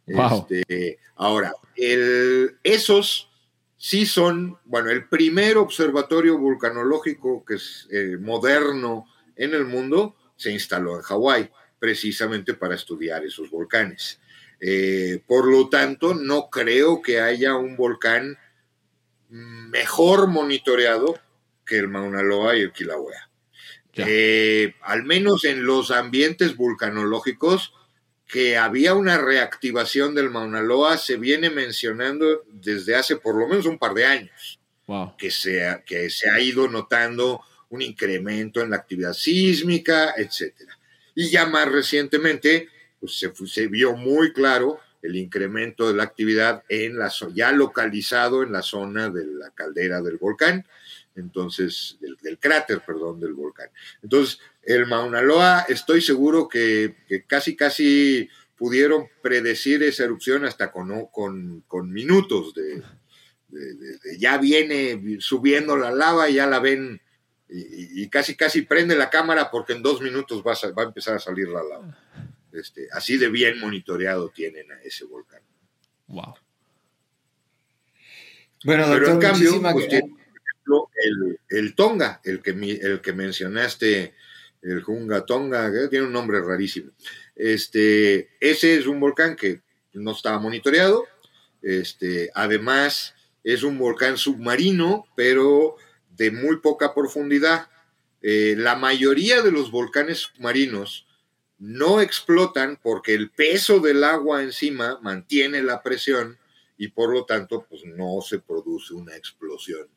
Este, 0.04 0.98
ahora, 1.14 1.52
el, 1.76 2.58
esos 2.64 3.30
sí 3.76 4.06
son, 4.06 4.58
bueno, 4.64 4.90
el 4.90 5.08
primer 5.08 5.56
observatorio 5.56 6.36
vulcanológico 6.36 7.44
que 7.44 7.54
es 7.54 7.86
eh, 7.92 8.16
moderno 8.20 9.06
en 9.36 9.54
el 9.54 9.66
mundo 9.66 10.16
se 10.34 10.50
instaló 10.50 10.96
en 10.96 11.02
Hawái 11.02 11.50
precisamente 11.78 12.54
para 12.54 12.74
estudiar 12.74 13.24
esos 13.24 13.52
volcanes. 13.52 14.18
Eh, 14.58 15.22
por 15.28 15.46
lo 15.46 15.68
tanto, 15.68 16.12
no 16.12 16.50
creo 16.50 17.02
que 17.02 17.20
haya 17.20 17.54
un 17.54 17.76
volcán 17.76 18.36
mejor 19.28 20.28
monitoreado 20.28 21.18
que 21.64 21.78
el 21.78 21.88
Mauna 21.88 22.22
Loa 22.22 22.56
y 22.56 22.60
el 22.60 22.72
Kilauea. 22.72 23.30
Eh, 23.96 24.74
al 24.82 25.04
menos 25.04 25.44
en 25.44 25.64
los 25.64 25.90
ambientes 25.90 26.56
vulcanológicos, 26.56 27.72
que 28.26 28.56
había 28.56 28.94
una 28.94 29.18
reactivación 29.18 30.14
del 30.14 30.30
Mauna 30.30 30.60
Loa 30.60 30.98
se 30.98 31.16
viene 31.16 31.50
mencionando 31.50 32.42
desde 32.50 32.96
hace 32.96 33.16
por 33.16 33.36
lo 33.36 33.46
menos 33.46 33.66
un 33.66 33.78
par 33.78 33.94
de 33.94 34.06
años. 34.06 34.58
Que, 35.16 35.30
se 35.30 35.82
que 35.86 36.10
se 36.10 36.28
ha 36.28 36.40
ido 36.40 36.68
notando 36.68 37.40
un 37.70 37.80
incremento 37.80 38.60
en 38.60 38.70
la 38.70 38.76
actividad 38.76 39.14
sísmica, 39.14 40.14
etcétera. 40.16 40.78
Y 41.14 41.30
ya 41.30 41.46
más 41.46 41.70
recientemente, 41.70 42.68
pues 43.00 43.24
se, 43.52 43.66
vio 43.68 43.94
muy 43.96 44.32
claro 44.32 44.80
el 45.04 45.16
incremento 45.16 45.86
de 45.86 45.94
la 45.94 46.02
actividad 46.02 46.64
en 46.68 46.98
la 46.98 47.12
ya 47.34 47.52
localizado 47.52 48.42
en 48.42 48.52
la 48.52 48.62
zona 48.62 49.10
de 49.10 49.26
la 49.26 49.50
caldera 49.50 50.00
del 50.00 50.16
volcán, 50.16 50.66
entonces, 51.14 51.98
del, 52.00 52.38
cráter, 52.38 52.80
perdón, 52.84 53.20
del 53.20 53.34
volcán. 53.34 53.68
Entonces, 54.02 54.40
el 54.62 54.86
Mauna 54.86 55.20
Loa, 55.20 55.66
estoy 55.68 56.00
seguro 56.00 56.48
que, 56.48 56.96
casi, 57.26 57.54
casi 57.54 58.28
pudieron 58.56 59.08
predecir 59.22 59.82
esa 59.82 60.04
erupción 60.04 60.44
hasta 60.44 60.72
con, 60.72 61.06
con, 61.10 61.92
minutos 61.92 62.54
de, 62.54 62.82
ya 64.18 64.38
viene 64.38 65.18
subiendo 65.20 65.76
la 65.76 65.92
lava, 65.92 66.30
ya 66.30 66.46
la 66.46 66.60
ven 66.60 67.00
y, 67.48 68.08
casi 68.08 68.36
casi 68.36 68.62
prende 68.62 68.96
la 68.96 69.10
cámara 69.10 69.50
porque 69.50 69.74
en 69.74 69.82
dos 69.82 70.00
minutos 70.00 70.42
va 70.42 70.54
a 70.54 70.86
empezar 70.86 71.14
a 71.16 71.20
salir 71.20 71.48
la 71.48 71.62
lava. 71.62 71.98
Este, 72.54 72.88
así 72.92 73.18
de 73.18 73.28
bien 73.28 73.58
monitoreado 73.58 74.30
tienen 74.30 74.70
a 74.70 74.80
ese 74.82 75.04
volcán. 75.04 75.42
Wow. 76.06 76.34
Bueno, 78.64 78.86
Pero 78.88 79.10
en 79.10 79.18
cambio, 79.18 79.60
pues, 79.60 79.88
el, 79.92 81.40
el, 81.50 81.74
Tonga, 81.74 82.20
el 82.24 82.40
que, 82.40 82.50
el 82.50 83.00
que 83.00 83.12
mencionaste, 83.12 84.14
el 84.62 84.82
Junga 84.82 85.26
Tonga, 85.26 85.70
que 85.70 85.88
tiene 85.88 86.06
un 86.06 86.12
nombre 86.12 86.40
rarísimo. 86.40 86.92
Este, 87.34 88.30
ese 88.40 88.76
es 88.76 88.86
un 88.86 89.00
volcán 89.00 89.36
que 89.36 89.60
no 89.92 90.12
estaba 90.12 90.38
monitoreado. 90.38 91.04
Este, 91.60 92.30
además, 92.34 93.14
es 93.42 93.62
un 93.62 93.78
volcán 93.78 94.16
submarino, 94.16 95.06
pero 95.14 95.76
de 96.16 96.30
muy 96.30 96.60
poca 96.60 96.94
profundidad. 96.94 97.68
Eh, 98.22 98.54
la 98.56 98.76
mayoría 98.76 99.42
de 99.42 99.52
los 99.52 99.70
volcanes 99.70 100.18
submarinos 100.20 101.06
no 101.64 102.00
explotan 102.00 102.78
porque 102.82 103.14
el 103.14 103.30
peso 103.30 103.80
del 103.80 104.04
agua 104.04 104.42
encima 104.42 104.98
mantiene 105.02 105.62
la 105.62 105.82
presión 105.82 106.38
y 106.76 106.88
por 106.88 107.12
lo 107.12 107.24
tanto 107.24 107.66
pues 107.68 107.84
no 107.84 108.20
se 108.20 108.38
produce 108.38 108.92
una 108.92 109.16
explosión 109.16 109.88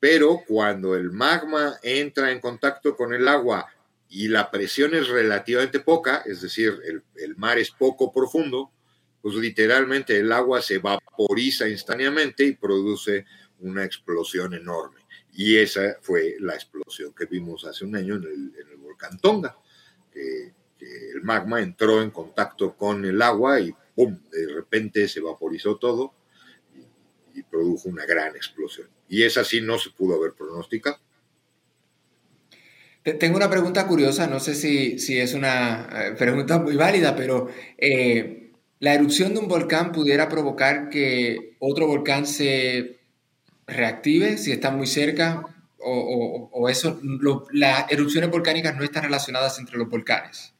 pero 0.00 0.42
cuando 0.46 0.96
el 0.96 1.12
magma 1.12 1.78
entra 1.82 2.30
en 2.32 2.40
contacto 2.40 2.96
con 2.96 3.14
el 3.14 3.28
agua 3.28 3.66
y 4.08 4.28
la 4.28 4.50
presión 4.50 4.94
es 4.94 5.08
relativamente 5.08 5.80
poca, 5.80 6.22
es 6.26 6.40
decir, 6.42 6.74
el 7.16 7.36
mar 7.36 7.58
es 7.58 7.70
poco 7.70 8.12
profundo, 8.12 8.70
pues 9.22 9.36
literalmente 9.36 10.18
el 10.18 10.30
agua 10.32 10.60
se 10.60 10.78
vaporiza 10.78 11.68
instantáneamente 11.68 12.44
y 12.44 12.52
produce 12.52 13.24
una 13.60 13.84
explosión 13.84 14.52
enorme. 14.52 15.00
Y 15.32 15.56
esa 15.56 15.96
fue 16.02 16.36
la 16.40 16.54
explosión 16.54 17.14
que 17.14 17.24
vimos 17.24 17.64
hace 17.64 17.84
un 17.84 17.96
año 17.96 18.16
en 18.16 18.24
el, 18.24 18.76
volcán 18.76 19.18
Tonga, 19.18 19.56
que, 20.14 20.52
el 21.14 21.22
magma 21.22 21.62
entró 21.62 22.02
en 22.02 22.10
contacto 22.10 22.76
con 22.76 23.06
el 23.06 23.22
agua 23.22 23.58
y 23.58 23.74
¡pum! 23.94 24.18
de 24.30 24.52
repente 24.52 25.08
se 25.08 25.20
vaporizó 25.20 25.76
todo 25.76 26.12
y, 27.34 27.42
produjo 27.42 27.88
una 27.88 28.04
gran 28.04 28.36
explosión. 28.36 28.88
Y 29.08 29.22
esa 29.22 29.44
sí 29.44 29.62
no 29.62 29.78
se 29.78 29.90
pudo 29.90 30.16
haber 30.16 30.34
pronosticado. 30.34 30.98
Tengo 33.18 33.36
una 33.36 33.50
pregunta 33.50 33.86
curiosa, 33.86 34.26
no 34.26 34.40
sé 34.40 34.54
si, 34.54 34.98
si 34.98 35.18
es 35.18 35.34
una 35.34 35.88
eh, 35.92 36.12
pregunta 36.18 36.58
muy 36.58 36.76
válida, 36.76 37.16
pero 37.16 37.48
eh, 37.78 38.52
¿la 38.80 38.94
erupción 38.94 39.34
de 39.34 39.40
un 39.40 39.48
volcán 39.48 39.92
pudiera 39.92 40.28
provocar 40.28 40.90
que 40.90 41.56
otro 41.60 41.86
volcán 41.86 42.26
se 42.26 43.00
reactive 43.66 44.36
si 44.36 44.52
está 44.52 44.70
muy 44.70 44.86
cerca? 44.86 45.53
¿O, 45.86 46.68
eso, 46.68 47.00
las 47.52 47.90
erupciones 47.92 48.30
volcánicas 48.30 48.76
no 48.76 48.84
están 48.84 49.04
relacionadas 49.04 49.58
entre 49.58 49.76
los 49.76 49.88
volcanes? 49.88 50.54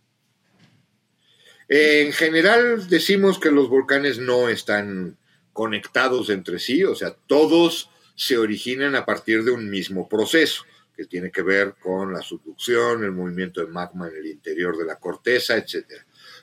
En 1.68 2.12
general 2.12 2.88
decimos 2.88 3.38
que 3.38 3.50
los 3.50 3.68
volcanes 3.68 4.18
no 4.18 4.48
están 4.48 5.16
conectados 5.52 6.28
entre 6.28 6.58
sí, 6.58 6.84
o 6.84 6.94
sea, 6.94 7.16
todos 7.26 7.90
se 8.16 8.37
originan 8.37 8.94
a 8.96 9.06
partir 9.06 9.44
de 9.44 9.50
un 9.50 9.70
mismo 9.70 10.08
proceso 10.08 10.64
que 10.96 11.06
tiene 11.06 11.30
que 11.30 11.42
ver 11.42 11.74
con 11.80 12.12
la 12.12 12.22
subducción, 12.22 13.02
el 13.02 13.12
movimiento 13.12 13.60
de 13.60 13.72
magma 13.72 14.08
en 14.08 14.16
el 14.16 14.26
interior 14.26 14.76
de 14.76 14.84
la 14.84 14.96
corteza, 14.96 15.56
etc. 15.56 15.87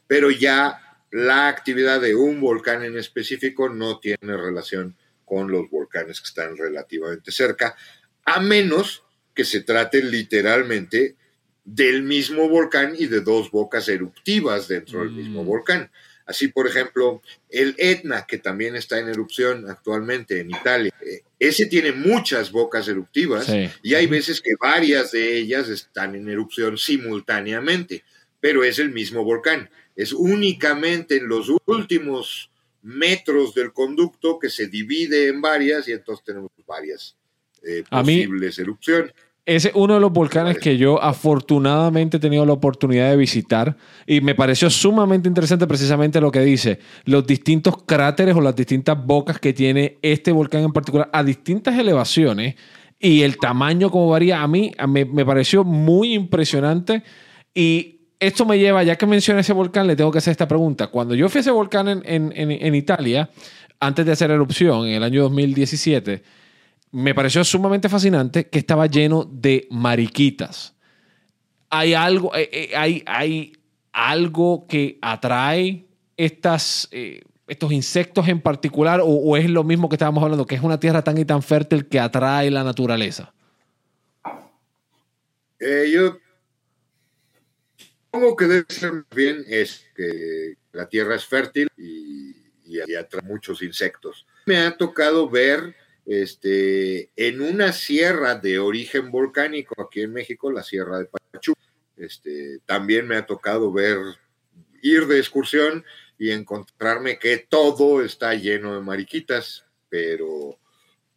Pero 0.08 0.32
ya 0.32 0.98
la 1.12 1.48
actividad 1.48 2.02
de 2.02 2.16
un 2.16 2.42
volcán 2.42 2.84
en 2.84 2.98
específico 2.98 3.70
no 3.70 4.00
tiene 4.00 4.38
relación 4.38 4.98
con 5.24 5.50
los 5.50 5.70
volcanes 5.70 6.20
que 6.20 6.28
están 6.28 6.58
relativamente 6.58 7.32
cerca, 7.32 7.76
a 8.26 8.40
menos 8.40 9.04
que 9.34 9.46
se 9.46 9.62
trate 9.62 10.04
literalmente 10.04 11.16
del 11.64 12.04
mismo 12.04 12.50
volcán 12.50 12.96
y 12.98 13.08
de 13.08 13.22
dos 13.22 13.52
bocas 13.52 13.88
eruptivas 13.88 14.68
dentro 14.68 15.02
del 15.02 15.12
mismo 15.12 15.44
mm. 15.44 15.46
volcán. 15.46 15.92
Así, 16.26 16.48
por 16.48 16.68
ejemplo, 16.68 17.22
el 17.50 17.76
Etna, 17.78 18.26
que 18.26 18.38
también 18.38 18.76
está 18.76 19.00
en 19.00 19.10
erupción 19.10 19.70
actualmente 19.70 20.40
en 20.40 20.52
Italia, 20.52 20.94
eh, 21.06 21.24
ese 21.40 21.66
tiene 21.66 21.92
muchas 21.92 22.52
bocas 22.52 22.88
eruptivas 22.88 23.52
y 23.82 23.96
hay 23.96 24.08
veces 24.08 24.40
que 24.42 24.52
varias 24.60 25.12
de 25.12 25.38
ellas 25.38 25.68
están 25.68 26.16
en 26.16 26.30
erupción 26.30 26.78
simultáneamente, 26.78 28.04
pero 28.40 28.64
es 28.64 28.80
el 28.80 28.92
mismo 28.92 29.24
volcán. 29.24 29.70
Es 29.96 30.14
únicamente 30.14 31.18
en 31.18 31.28
los 31.28 31.52
últimos 31.66 32.52
metros 32.82 33.54
del 33.54 33.74
conducto 33.74 34.40
que 34.40 34.50
se 34.50 34.68
divide 34.68 35.28
en 35.28 35.42
varias 35.42 35.88
y 35.88 35.92
entonces 35.92 36.24
tenemos 36.24 36.52
varias 36.66 37.18
eh, 37.64 37.84
posibles 37.90 38.58
erupciones. 38.60 39.14
Ese 39.44 39.70
es 39.70 39.76
uno 39.76 39.96
de 39.96 40.00
los 40.00 40.12
volcanes 40.12 40.60
que 40.60 40.78
yo 40.78 41.02
afortunadamente 41.02 42.18
he 42.18 42.20
tenido 42.20 42.46
la 42.46 42.54
oportunidad 42.54 43.10
de 43.10 43.18
visitar 43.18 43.76
y 44.06 44.22
me 44.22 44.36
pareció 44.36 44.70
sumamente 44.70 45.28
interesante 45.28 45.66
precisamente 45.66 46.22
lo 46.22 46.32
que 46.32 46.42
dice, 46.42 46.80
los 47.06 47.26
distintos 47.26 47.84
cráteres 47.84 48.36
o 48.36 48.42
las 48.42 48.56
distintas 48.56 49.04
bocas 49.04 49.40
que 49.40 49.52
tiene 49.52 49.98
este 50.04 50.32
volcán 50.32 50.62
en 50.62 50.72
particular 50.72 51.10
a 51.12 51.24
distintas 51.24 51.78
elevaciones 51.78 52.54
y 53.00 53.24
el 53.24 53.38
tamaño 53.40 53.90
como 53.90 54.10
varía 54.10 54.44
a 54.44 54.48
mí 54.48 54.72
me, 54.88 55.26
pareció 55.26 55.64
muy 55.64 56.14
impresionante 56.14 57.02
y 57.54 58.02
esto 58.20 58.46
me 58.46 58.60
lleva, 58.60 58.84
ya 58.84 58.96
que 58.96 59.08
menciona 59.08 59.40
ese 59.40 59.54
volcán, 59.54 59.88
le 59.88 59.96
tengo 59.96 60.12
que 60.12 60.20
hacer 60.20 60.32
esta 60.32 60.48
pregunta. 60.48 60.88
Cuando 60.88 61.16
yo 61.16 61.28
fui 61.28 61.40
a 61.40 61.42
ese 61.42 61.50
volcán 61.50 61.88
en, 61.88 62.32
en 62.36 62.76
Italia, 62.76 63.32
antes 63.80 64.06
de 64.06 64.12
hacer 64.12 64.30
erupción 64.30 64.86
en 64.86 64.94
el 64.94 65.04
año 65.04 65.24
2017, 65.24 66.22
me 66.92 67.16
pareció 67.16 67.44
sumamente 67.44 67.90
fascinante 67.90 68.48
que 68.48 68.60
estaba 68.60 68.86
lleno 68.86 69.24
de 69.24 69.68
mariquitas. 69.72 70.76
Hay 71.70 71.94
algo, 71.94 72.36
eh, 72.36 72.50
eh, 72.52 72.76
hay, 72.76 73.04
hay 73.08 73.54
algo 73.94 74.68
que 74.68 75.00
atrae 75.02 75.86
estas, 76.18 76.90
eh, 76.92 77.24
estos 77.48 77.72
insectos 77.72 78.28
en 78.28 78.42
particular 78.42 79.02
o, 79.04 79.38
es 79.38 79.50
lo 79.50 79.64
mismo 79.64 79.88
que 79.88 79.96
estábamos 79.96 80.22
hablando, 80.22 80.46
que 80.46 80.56
es 80.56 80.62
una 80.62 80.80
tierra 80.80 81.02
tan 81.02 81.18
y 81.18 81.26
tan 81.26 81.42
fértil 81.42 81.88
que 81.88 82.00
atrae 82.00 82.52
la 82.52 82.64
naturaleza? 82.64 83.34
yo 85.94 86.18
supongo 87.78 88.36
que 88.36 88.46
debe 88.48 88.66
ser 88.68 89.06
bien 89.16 89.46
es 89.48 89.86
que 89.96 90.56
la 90.72 90.90
tierra 90.90 91.14
es 91.14 91.24
fértil 91.24 91.68
y, 91.78 92.36
y 92.66 92.96
atrae 92.96 93.22
muchos 93.22 93.62
insectos. 93.62 94.26
Me 94.48 94.58
ha 94.58 94.76
tocado 94.76 95.30
ver 95.30 95.76
este, 96.06 97.12
en 97.16 97.42
una 97.42 97.74
sierra 97.74 98.36
de 98.36 98.60
origen 98.60 99.12
volcánico 99.12 99.82
aquí 99.82 100.02
en 100.02 100.14
México, 100.14 100.52
la 100.52 100.64
Sierra 100.64 101.00
de 101.00 101.06
Pachuca. 101.06 101.62
Este, 101.98 102.60
también 102.66 103.08
me 103.08 103.16
ha 103.16 103.26
tocado 103.26 103.72
ver, 103.72 103.98
ir 104.82 105.06
de 105.06 105.20
excursión 105.20 105.86
y 106.18 106.32
encontrarme 106.32 107.20
que 107.20 107.38
todo 107.38 108.04
está 108.04 108.34
lleno 108.34 108.76
de 108.76 108.82
mariquitas, 108.82 109.66
pero, 109.90 110.58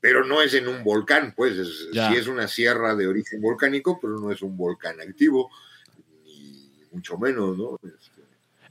pero 0.00 0.24
no 0.24 0.42
es 0.42 0.54
en 0.54 0.68
un 0.68 0.84
volcán, 0.84 1.34
pues 1.34 1.56
sí 1.92 2.16
es 2.16 2.26
una 2.26 2.48
sierra 2.48 2.94
de 2.94 3.06
origen 3.06 3.40
volcánico, 3.40 3.98
pero 4.00 4.18
no 4.18 4.30
es 4.30 4.42
un 4.42 4.56
volcán 4.56 5.00
activo, 5.00 5.50
ni 6.24 6.70
mucho 6.90 7.18
menos, 7.18 7.56
¿no? 7.56 7.78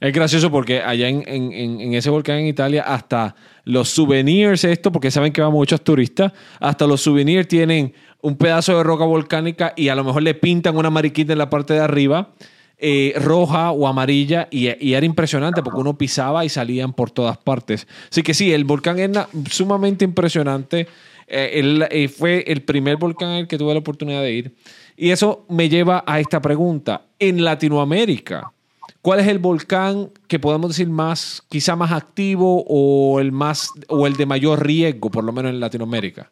Es 0.08 0.12
gracioso 0.12 0.50
porque 0.50 0.82
allá 0.82 1.08
en, 1.08 1.94
ese 1.94 2.10
volcán 2.10 2.38
en 2.38 2.46
Italia, 2.46 2.82
hasta 2.82 3.34
los 3.64 3.88
souvenirs, 3.88 4.64
esto, 4.64 4.92
porque 4.92 5.10
saben 5.10 5.32
que 5.32 5.40
van 5.40 5.50
muchos 5.50 5.82
turistas, 5.82 6.30
hasta 6.60 6.86
los 6.86 7.00
souvenirs 7.00 7.48
tienen 7.48 7.94
un 8.20 8.36
pedazo 8.36 8.76
de 8.76 8.82
roca 8.82 9.06
volcánica 9.06 9.72
y 9.74 9.88
a 9.88 9.94
lo 9.94 10.04
mejor 10.04 10.22
le 10.22 10.34
pintan 10.34 10.76
una 10.76 10.90
mariquita 10.90 11.32
en 11.32 11.38
la 11.38 11.48
parte 11.48 11.72
de 11.72 11.80
arriba, 11.80 12.32
eh, 12.76 13.14
roja 13.16 13.70
o 13.70 13.88
amarilla, 13.88 14.46
y, 14.50 14.66
era 14.66 15.06
impresionante 15.06 15.62
porque 15.62 15.80
uno 15.80 15.96
pisaba 15.96 16.44
y 16.44 16.50
salían 16.50 16.92
por 16.92 17.10
todas 17.10 17.38
partes. 17.38 17.86
Así 18.10 18.22
que 18.22 18.34
sí, 18.34 18.52
el 18.52 18.64
volcán 18.64 18.98
es 18.98 19.10
sumamente 19.50 20.04
impresionante. 20.04 20.86
Eh, 21.26 21.86
eh, 21.90 22.08
fue 22.08 22.44
el 22.46 22.62
primer 22.62 22.98
volcán 22.98 23.30
el 23.30 23.48
que 23.48 23.56
tuve 23.56 23.72
la 23.72 23.80
oportunidad 23.80 24.20
de 24.20 24.32
ir. 24.32 24.54
Y 24.98 25.10
eso 25.10 25.46
me 25.48 25.70
lleva 25.70 26.04
a 26.06 26.20
esta 26.20 26.42
pregunta. 26.42 27.06
En 27.18 27.42
Latinoamérica, 27.42 28.52
¿Cuál 29.02 29.20
es 29.20 29.28
el 29.28 29.38
volcán 29.38 30.10
que 30.28 30.38
podemos 30.38 30.70
decir 30.70 30.88
más, 30.88 31.42
quizá 31.48 31.76
más 31.76 31.92
activo 31.92 32.64
o 32.66 33.20
el 33.20 33.32
más 33.32 33.70
o 33.88 34.06
el 34.06 34.14
de 34.14 34.26
mayor 34.26 34.66
riesgo, 34.66 35.10
por 35.10 35.24
lo 35.24 35.32
menos 35.32 35.50
en 35.50 35.60
Latinoamérica? 35.60 36.30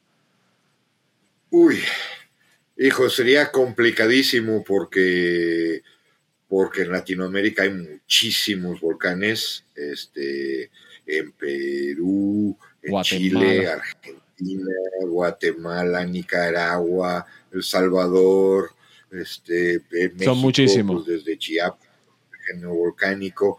Uy, 1.51 1.81
hijo, 2.79 3.11
sería 3.11 3.51
complicadísimo 3.51 4.65
porque 4.65 5.83
porque 6.49 6.83
en 6.83 6.93
Latinoamérica 6.93 7.63
hay 7.63 7.71
muchísimos 7.71 8.79
volcanes, 8.81 9.65
este, 9.75 10.71
en 11.07 11.33
Perú, 11.33 12.59
en 12.83 13.03
Chile, 13.03 13.69
Argentina, 13.69 14.71
Guatemala, 15.01 16.05
Nicaragua, 16.05 17.25
El 17.51 17.63
Salvador, 17.63 18.71
este, 19.11 19.81
México, 19.91 20.25
Son 20.25 20.39
muchísimos. 20.39 21.05
Pues, 21.05 21.25
desde 21.25 21.39
Chiapas 21.39 21.82
volcánico, 22.63 23.59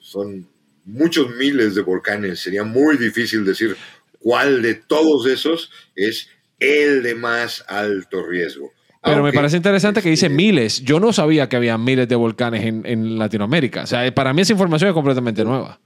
son 0.00 0.48
muchos 0.84 1.34
miles 1.36 1.74
de 1.74 1.82
volcanes, 1.82 2.40
sería 2.40 2.64
muy 2.64 2.96
difícil 2.96 3.44
decir 3.44 3.76
cuál 4.18 4.62
de 4.62 4.74
todos 4.74 5.26
esos 5.26 5.70
es 5.94 6.28
el 6.58 7.02
de 7.02 7.14
más 7.14 7.64
alto 7.68 8.26
riesgo. 8.26 8.72
Pero 9.02 9.22
me 9.22 9.34
parece 9.34 9.58
interesante 9.58 10.00
que 10.00 10.08
dice 10.08 10.30
miles. 10.30 10.82
Yo 10.82 10.98
no 10.98 11.12
sabía 11.12 11.46
que 11.46 11.56
había 11.56 11.76
miles 11.76 12.08
de 12.08 12.16
volcanes 12.16 12.64
en, 12.64 13.18
Latinoamérica. 13.18 13.82
O 13.82 13.86
sea, 13.86 14.14
para 14.14 14.32
mí 14.32 14.40
esa 14.40 14.52
información 14.52 14.88
es 14.88 14.94
completamente 14.94 15.44
nueva. 15.44 15.78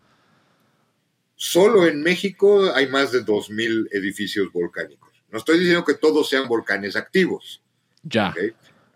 Solo 1.35 1.87
en 1.87 2.01
México 2.01 2.73
hay 2.75 2.87
más 2.89 3.11
de 3.11 3.25
2.000 3.25 3.89
edificios 3.91 4.53
volcánicos. 4.53 5.11
No 5.31 5.39
estoy 5.39 5.59
diciendo 5.59 5.85
que 5.85 5.95
todos 5.95 6.29
sean 6.29 6.47
volcanes 6.47 6.95
activos. 6.95 7.61
Ya. 8.05 8.33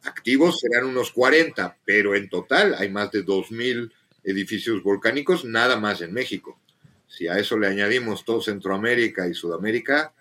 Activos 0.05 0.61
serán 0.61 0.87
unos 0.87 1.13
40, 1.13 1.79
pero 1.85 2.15
en 2.15 2.29
total 2.29 2.75
hay 2.75 2.91
más 2.91 3.11
de 3.13 3.25
2.000 3.25 3.93
edificios 4.25 4.83
volcánicos 4.83 5.45
nada 5.45 5.77
más 5.77 6.01
en 6.01 6.13
México. 6.13 6.59
Si 7.07 7.29
a 7.29 7.39
eso 7.39 7.59
le 7.59 7.69
añadimos 7.69 8.25
todo 8.25 8.41
Centroamérica 8.41 9.29
y 9.29 9.35
Sudamérica, 9.35 10.13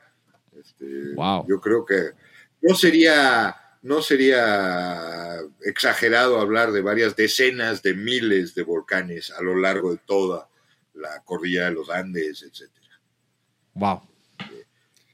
este, 0.60 1.16
yo 1.48 1.62
creo 1.62 1.86
que 1.86 2.12
no 2.62 2.76
sería, 2.76 3.56
no 3.82 4.02
sería 4.02 5.40
exagerado 5.64 6.40
hablar 6.40 6.72
de 6.72 6.82
varias 6.82 7.16
decenas 7.16 7.82
de 7.82 7.94
miles 7.94 8.54
de 8.54 8.64
volcanes 8.64 9.32
a 9.32 9.42
lo 9.42 9.56
largo 9.56 9.92
de 9.92 10.00
toda 10.06 10.48
la 10.94 11.22
cordillera 11.24 11.66
de 11.66 11.72
los 11.72 11.90
Andes, 11.90 12.44
etc. 12.44 12.70
Wow. 13.74 14.02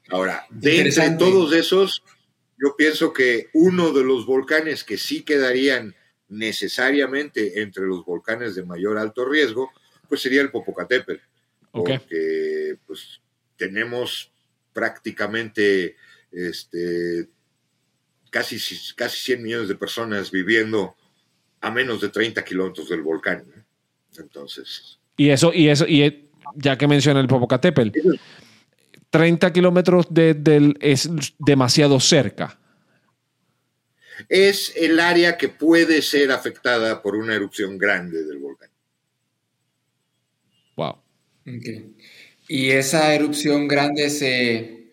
Ahora, 0.10 0.46
de 0.50 0.82
entre 0.82 1.12
todos 1.12 1.54
esos, 1.54 2.04
yo 2.58 2.76
pienso 2.76 3.14
que 3.14 3.50
uno 3.54 3.92
de 3.94 4.04
los 4.04 4.26
volcanes 4.26 4.84
que 4.84 4.98
sí 4.98 5.24
quedarían 5.24 5.96
necesariamente 6.30 7.62
entre 7.62 7.86
los 7.86 8.04
volcanes 8.04 8.56
de 8.56 8.66
mayor 8.66 8.98
alto 8.98 9.26
riesgo, 9.26 9.72
pues 10.10 10.22
sería 10.22 10.42
el 10.42 10.52
Popocatépetl, 10.52 11.22
porque 11.72 12.78
pues 12.86 13.22
tenemos 13.56 14.32
prácticamente 14.74 15.96
este, 16.32 17.28
casi, 18.30 18.58
casi 18.96 19.18
100 19.20 19.44
millones 19.44 19.68
de 19.68 19.76
personas 19.76 20.32
viviendo 20.32 20.96
a 21.62 21.72
menos 21.72 22.02
de 22.02 22.10
30 22.10 22.44
kilómetros 22.44 22.90
del 22.90 23.02
volcán. 23.02 23.44
Entonces. 24.18 25.00
Y 25.16 25.30
eso, 25.30 25.52
y 25.54 25.70
eso, 25.70 25.86
y 25.88 26.30
ya 26.56 26.78
que 26.78 26.88
menciona 26.88 27.20
el 27.20 27.28
Popocatépetl, 27.28 28.00
30 29.10 29.54
kilómetros 29.54 30.08
de, 30.10 30.76
es 30.80 31.10
demasiado 31.40 32.00
cerca. 32.00 32.60
es 34.30 34.74
el 34.76 35.00
área 35.00 35.38
que 35.38 35.50
puede 35.50 36.02
ser 36.02 36.32
afectada 36.32 37.02
por 37.02 37.16
una 37.16 37.36
erupción 37.36 37.78
grande 37.78 38.24
del 38.24 38.40
volcán. 38.40 38.70
Wow. 40.76 40.98
Y 42.48 42.72
esa 42.72 43.14
erupción 43.14 43.68
grande 43.68 44.10
se 44.10 44.92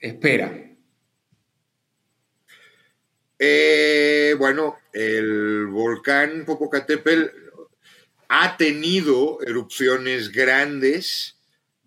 espera. 0.00 0.68
Eh, 3.38 4.34
bueno, 4.38 4.78
el 4.92 5.66
volcán 5.66 6.44
Popocatépetl 6.44 7.26
ha 8.28 8.56
tenido 8.56 9.38
erupciones 9.42 10.32
grandes 10.32 11.37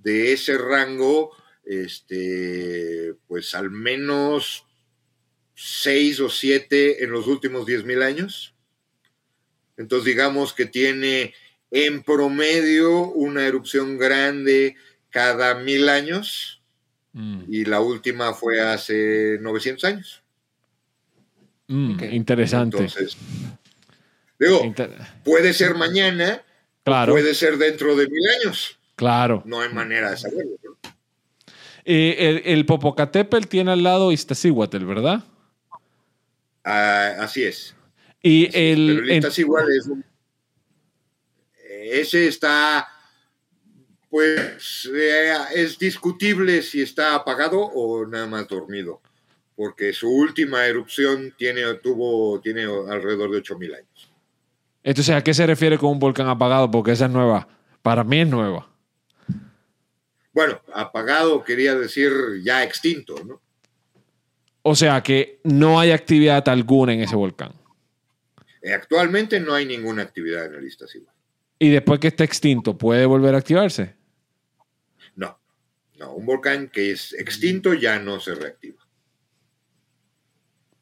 de 0.04 0.34
ese 0.34 0.58
rango, 0.58 1.36
este, 1.64 3.16
pues 3.28 3.54
al 3.56 3.72
menos 3.72 4.66
seis 5.56 6.20
o 6.20 6.30
siete 6.30 7.04
en 7.04 7.12
los 7.12 7.28
últimos 7.28 7.66
diez 7.66 7.84
mil 7.86 8.02
años. 8.02 8.56
Entonces 9.78 10.06
digamos 10.06 10.54
que 10.54 10.66
tiene 10.66 11.34
en 11.72 12.04
promedio 12.04 13.10
una 13.12 13.46
erupción 13.46 13.98
grande 13.98 14.76
cada 15.10 15.56
mil 15.56 15.90
años 15.90 16.62
mm. 17.14 17.44
y 17.48 17.66
la 17.66 17.80
última 17.80 18.34
fue 18.34 18.62
hace 18.62 19.38
900 19.40 19.84
años. 19.86 20.24
Mm, 21.68 22.04
interesante. 22.12 22.78
Entonces, 22.78 23.18
digo, 24.38 24.62
puede 25.24 25.54
ser 25.54 25.76
mañana, 25.76 26.44
claro. 26.84 27.14
puede 27.14 27.34
ser 27.34 27.58
dentro 27.58 27.96
de 27.96 28.08
mil 28.10 28.24
años. 28.42 28.78
Claro. 29.02 29.42
No 29.48 29.60
hay 29.60 29.74
manera 29.74 30.12
de 30.12 30.18
saberlo. 30.18 30.78
Eh, 31.84 32.16
el, 32.20 32.42
el, 32.46 32.68
Popocatépetl 32.68 33.48
tiene 33.48 33.72
al 33.72 33.82
lado 33.82 34.12
Iztaccíhuatl, 34.12 34.86
¿verdad? 34.86 35.24
Ah, 36.64 37.16
así 37.18 37.42
es. 37.44 37.76
Y 38.22 38.46
el, 38.56 39.02
Pero 39.04 39.12
el 39.12 39.76
es 39.76 39.88
un 39.88 40.06
ese 41.82 42.28
está, 42.28 42.88
pues, 44.08 44.88
eh, 44.94 45.34
es 45.56 45.80
discutible 45.80 46.62
si 46.62 46.84
está 46.84 47.16
apagado 47.16 47.60
o 47.60 48.06
nada 48.06 48.28
más 48.28 48.48
dormido, 48.48 49.02
porque 49.56 49.94
su 49.94 50.12
última 50.12 50.68
erupción 50.68 51.34
tiene, 51.36 51.64
tuvo, 51.82 52.40
tiene 52.40 52.66
alrededor 52.66 53.32
de 53.32 53.40
8.000 53.40 53.76
años. 53.78 54.12
Entonces, 54.84 55.16
¿a 55.16 55.24
qué 55.24 55.34
se 55.34 55.48
refiere 55.48 55.80
con 55.80 55.90
un 55.90 55.98
volcán 55.98 56.28
apagado? 56.28 56.70
Porque 56.70 56.92
esa 56.92 57.06
es 57.06 57.12
nueva. 57.12 57.48
Para 57.82 58.04
mí 58.04 58.20
es 58.20 58.28
nueva. 58.28 58.71
Bueno, 60.34 60.62
apagado 60.74 61.44
quería 61.44 61.76
decir 61.76 62.12
ya 62.44 62.64
extinto, 62.64 63.16
¿no? 63.24 63.42
O 64.64 64.76
sea 64.76 65.02
que 65.02 65.40
no 65.44 65.80
hay 65.80 65.92
actividad 65.92 66.48
alguna 66.48 66.94
en 66.94 67.02
ese 67.02 67.16
volcán. 67.16 67.54
Eh, 68.62 68.74
actualmente 68.74 69.40
no 69.40 69.54
hay 69.54 69.66
ninguna 69.66 70.04
actividad 70.04 70.46
en 70.46 70.56
el 70.56 70.66
Iztaccíhuatl. 70.66 71.18
Y 71.58 71.70
después 71.70 72.00
que 72.00 72.08
esté 72.08 72.24
extinto, 72.24 72.78
¿puede 72.78 73.06
volver 73.06 73.36
a 73.36 73.40
activarse? 73.40 73.96
No, 75.16 75.40
no, 75.98 76.14
un 76.14 76.26
volcán 76.26 76.70
que 76.70 76.92
es 76.92 77.14
extinto 77.14 77.74
ya 77.74 78.00
no 78.00 78.20
se 78.20 78.36
reactiva. 78.36 78.82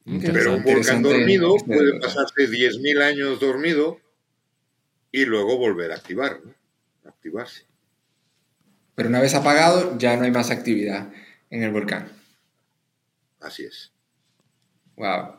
Pero 0.06 0.56
un 0.56 0.64
volcán 0.64 1.04
dormido 1.04 1.56
puede 1.66 2.00
pasarse 2.00 2.50
10.000 2.50 3.02
años 3.02 3.40
dormido 3.40 4.00
y 5.12 5.26
luego 5.26 5.58
volver 5.58 5.92
a 5.92 5.96
activar, 5.96 6.42
activarse. 7.06 7.69
Pero 9.00 9.08
una 9.08 9.22
vez 9.22 9.34
apagado, 9.34 9.98
ya 9.98 10.18
no 10.18 10.26
hay 10.26 10.32
más 10.32 10.52
actividad 10.52 11.08
en 11.50 11.64
el 11.64 11.72
volcán. 11.72 12.10
Así 13.40 13.64
es. 13.64 13.94
Wow. 14.98 15.36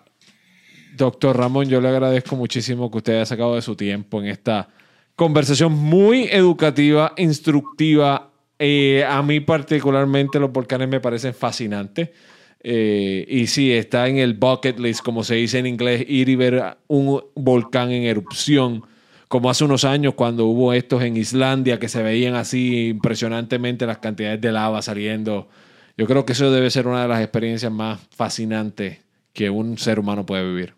Doctor 0.97 1.37
Ramón, 1.37 1.69
yo 1.69 1.79
le 1.79 1.91
agradezco 1.91 2.37
muchísimo 2.37 2.91
que 2.91 2.97
usted 2.97 3.17
haya 3.17 3.27
sacado 3.27 3.57
de 3.57 3.61
su 3.61 3.77
tiempo 3.77 4.19
en 4.19 4.29
esta 4.29 4.67
Conversación 5.15 5.73
muy 5.73 6.23
educativa, 6.33 7.13
instructiva. 7.19 8.33
Eh, 8.59 9.05
a 9.07 9.23
mí 9.23 9.41
particularmente 9.41 10.41
los 10.41 10.51
volcanes 10.51 10.89
me 10.89 10.99
parecen 10.99 11.35
fascinantes. 11.35 12.09
Eh, 12.63 13.27
y 13.29 13.47
sí, 13.47 13.73
está 13.73 14.09
en 14.09 14.17
el 14.17 14.33
bucket 14.33 14.79
list, 14.79 15.05
como 15.05 15.23
se 15.23 15.35
dice 15.35 15.59
en 15.59 15.67
inglés, 15.67 16.07
ir 16.09 16.31
y 16.31 16.37
ver 16.37 16.79
un 16.87 17.23
volcán 17.35 17.91
en 17.91 18.05
erupción, 18.05 18.87
como 19.31 19.49
hace 19.49 19.63
unos 19.63 19.85
años 19.85 20.15
cuando 20.15 20.47
hubo 20.47 20.73
estos 20.73 21.05
en 21.05 21.17
Islandia 21.17 21.79
que 21.79 21.89
se 21.89 22.03
veían 22.03 22.35
así 22.35 22.89
impresionantemente 22.89 23.87
las 23.87 23.99
cantidades 23.99 24.41
de 24.41 24.51
lava 24.51 24.83
saliendo. 24.83 25.49
Yo 25.97 26.09
creo 26.09 26.27
que 26.27 26.33
eso 26.33 26.51
debe 26.51 26.69
ser 26.69 26.89
una 26.89 27.03
de 27.03 27.09
las 27.09 27.21
experiencias 27.21 27.71
más 27.71 28.01
fascinantes 28.11 28.99
que 29.33 29.49
un 29.49 29.79
ser 29.79 30.01
humano 30.01 30.27
puede 30.27 30.45
vivir. 30.45 30.75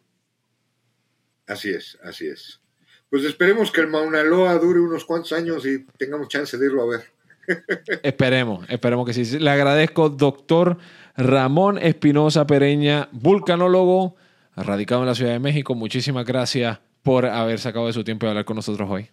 Así 1.46 1.70
es, 1.70 1.96
así 2.04 2.26
es. 2.26 2.60
Pues 3.08 3.24
esperemos 3.24 3.72
que 3.72 3.80
el 3.80 3.86
Mauna 3.86 4.22
Loa 4.22 4.58
dure 4.58 4.80
unos 4.80 5.06
cuantos 5.06 5.32
años 5.32 5.64
y 5.64 5.86
tengamos 5.96 6.28
chance 6.28 6.58
de 6.58 6.66
irlo 6.66 6.82
a 6.82 6.98
ver. 6.98 7.04
esperemos, 8.02 8.68
esperemos 8.68 9.06
que 9.06 9.14
sí. 9.14 9.38
Le 9.38 9.48
agradezco, 9.48 10.10
doctor 10.10 10.76
Ramón 11.16 11.78
Espinosa 11.78 12.46
Pereña, 12.46 13.08
vulcanólogo, 13.12 14.14
radicado 14.54 15.00
en 15.00 15.06
la 15.06 15.14
Ciudad 15.14 15.32
de 15.32 15.38
México. 15.38 15.74
Muchísimas 15.74 16.26
gracias 16.26 16.80
por 17.02 17.26
haber 17.26 17.58
sacado 17.58 17.86
de 17.86 17.92
su 17.92 18.04
tiempo 18.04 18.26
y 18.26 18.28
hablar 18.28 18.44
con 18.44 18.56
nosotros 18.56 18.88
hoy. 18.90 19.08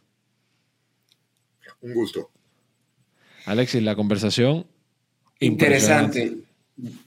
Un 1.81 1.93
gusto. 1.93 2.29
Alexis, 3.45 3.81
la 3.81 3.95
conversación. 3.95 4.65
Interesante. 5.39 6.37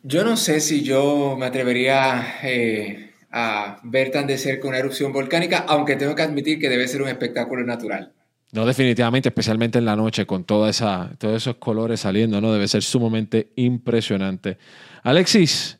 Yo 0.02 0.24
no 0.24 0.36
sé 0.36 0.60
si 0.60 0.82
yo 0.82 1.36
me 1.38 1.46
atrevería 1.46 2.36
eh, 2.42 3.12
a 3.30 3.80
ver 3.84 4.10
tan 4.10 4.26
de 4.26 4.38
cerca 4.38 4.68
una 4.68 4.78
erupción 4.78 5.12
volcánica, 5.12 5.64
aunque 5.68 5.96
tengo 5.96 6.14
que 6.14 6.22
admitir 6.22 6.58
que 6.58 6.68
debe 6.68 6.88
ser 6.88 7.02
un 7.02 7.08
espectáculo 7.08 7.64
natural. 7.64 8.12
No, 8.52 8.66
definitivamente, 8.66 9.30
especialmente 9.30 9.78
en 9.78 9.86
la 9.86 9.96
noche, 9.96 10.26
con 10.26 10.44
toda 10.44 10.68
esa, 10.68 11.10
todos 11.18 11.36
esos 11.36 11.56
colores 11.56 12.00
saliendo, 12.00 12.38
¿no? 12.40 12.52
Debe 12.52 12.68
ser 12.68 12.82
sumamente 12.82 13.50
impresionante. 13.56 14.58
Alexis, 15.02 15.78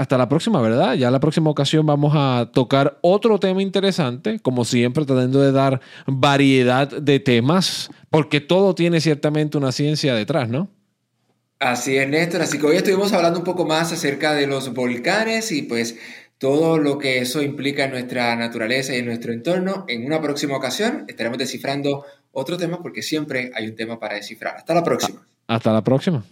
hasta 0.00 0.16
la 0.16 0.30
próxima, 0.30 0.62
¿verdad? 0.62 0.94
Ya 0.94 1.10
la 1.10 1.20
próxima 1.20 1.50
ocasión 1.50 1.84
vamos 1.84 2.14
a 2.16 2.50
tocar 2.54 2.96
otro 3.02 3.38
tema 3.38 3.60
interesante, 3.60 4.40
como 4.40 4.64
siempre, 4.64 5.04
tratando 5.04 5.42
de 5.42 5.52
dar 5.52 5.82
variedad 6.06 6.88
de 6.88 7.20
temas, 7.20 7.90
porque 8.08 8.40
todo 8.40 8.74
tiene 8.74 9.02
ciertamente 9.02 9.58
una 9.58 9.72
ciencia 9.72 10.14
detrás, 10.14 10.48
¿no? 10.48 10.70
Así 11.58 11.98
es, 11.98 12.08
Néstor. 12.08 12.40
Así 12.40 12.58
que 12.58 12.64
hoy 12.64 12.76
estuvimos 12.76 13.12
hablando 13.12 13.40
un 13.40 13.44
poco 13.44 13.66
más 13.66 13.92
acerca 13.92 14.32
de 14.32 14.46
los 14.46 14.72
volcanes 14.72 15.52
y 15.52 15.64
pues 15.64 15.98
todo 16.38 16.78
lo 16.78 16.96
que 16.96 17.18
eso 17.18 17.42
implica 17.42 17.84
en 17.84 17.90
nuestra 17.90 18.34
naturaleza 18.36 18.94
y 18.94 19.00
en 19.00 19.04
nuestro 19.04 19.34
entorno. 19.34 19.84
En 19.86 20.06
una 20.06 20.22
próxima 20.22 20.56
ocasión 20.56 21.04
estaremos 21.08 21.36
descifrando 21.36 22.06
otro 22.32 22.56
tema 22.56 22.80
porque 22.80 23.02
siempre 23.02 23.50
hay 23.54 23.68
un 23.68 23.76
tema 23.76 24.00
para 24.00 24.14
descifrar. 24.14 24.56
Hasta 24.56 24.72
la 24.72 24.82
próxima. 24.82 25.20
Hasta 25.46 25.74
la 25.74 25.84
próxima. 25.84 26.24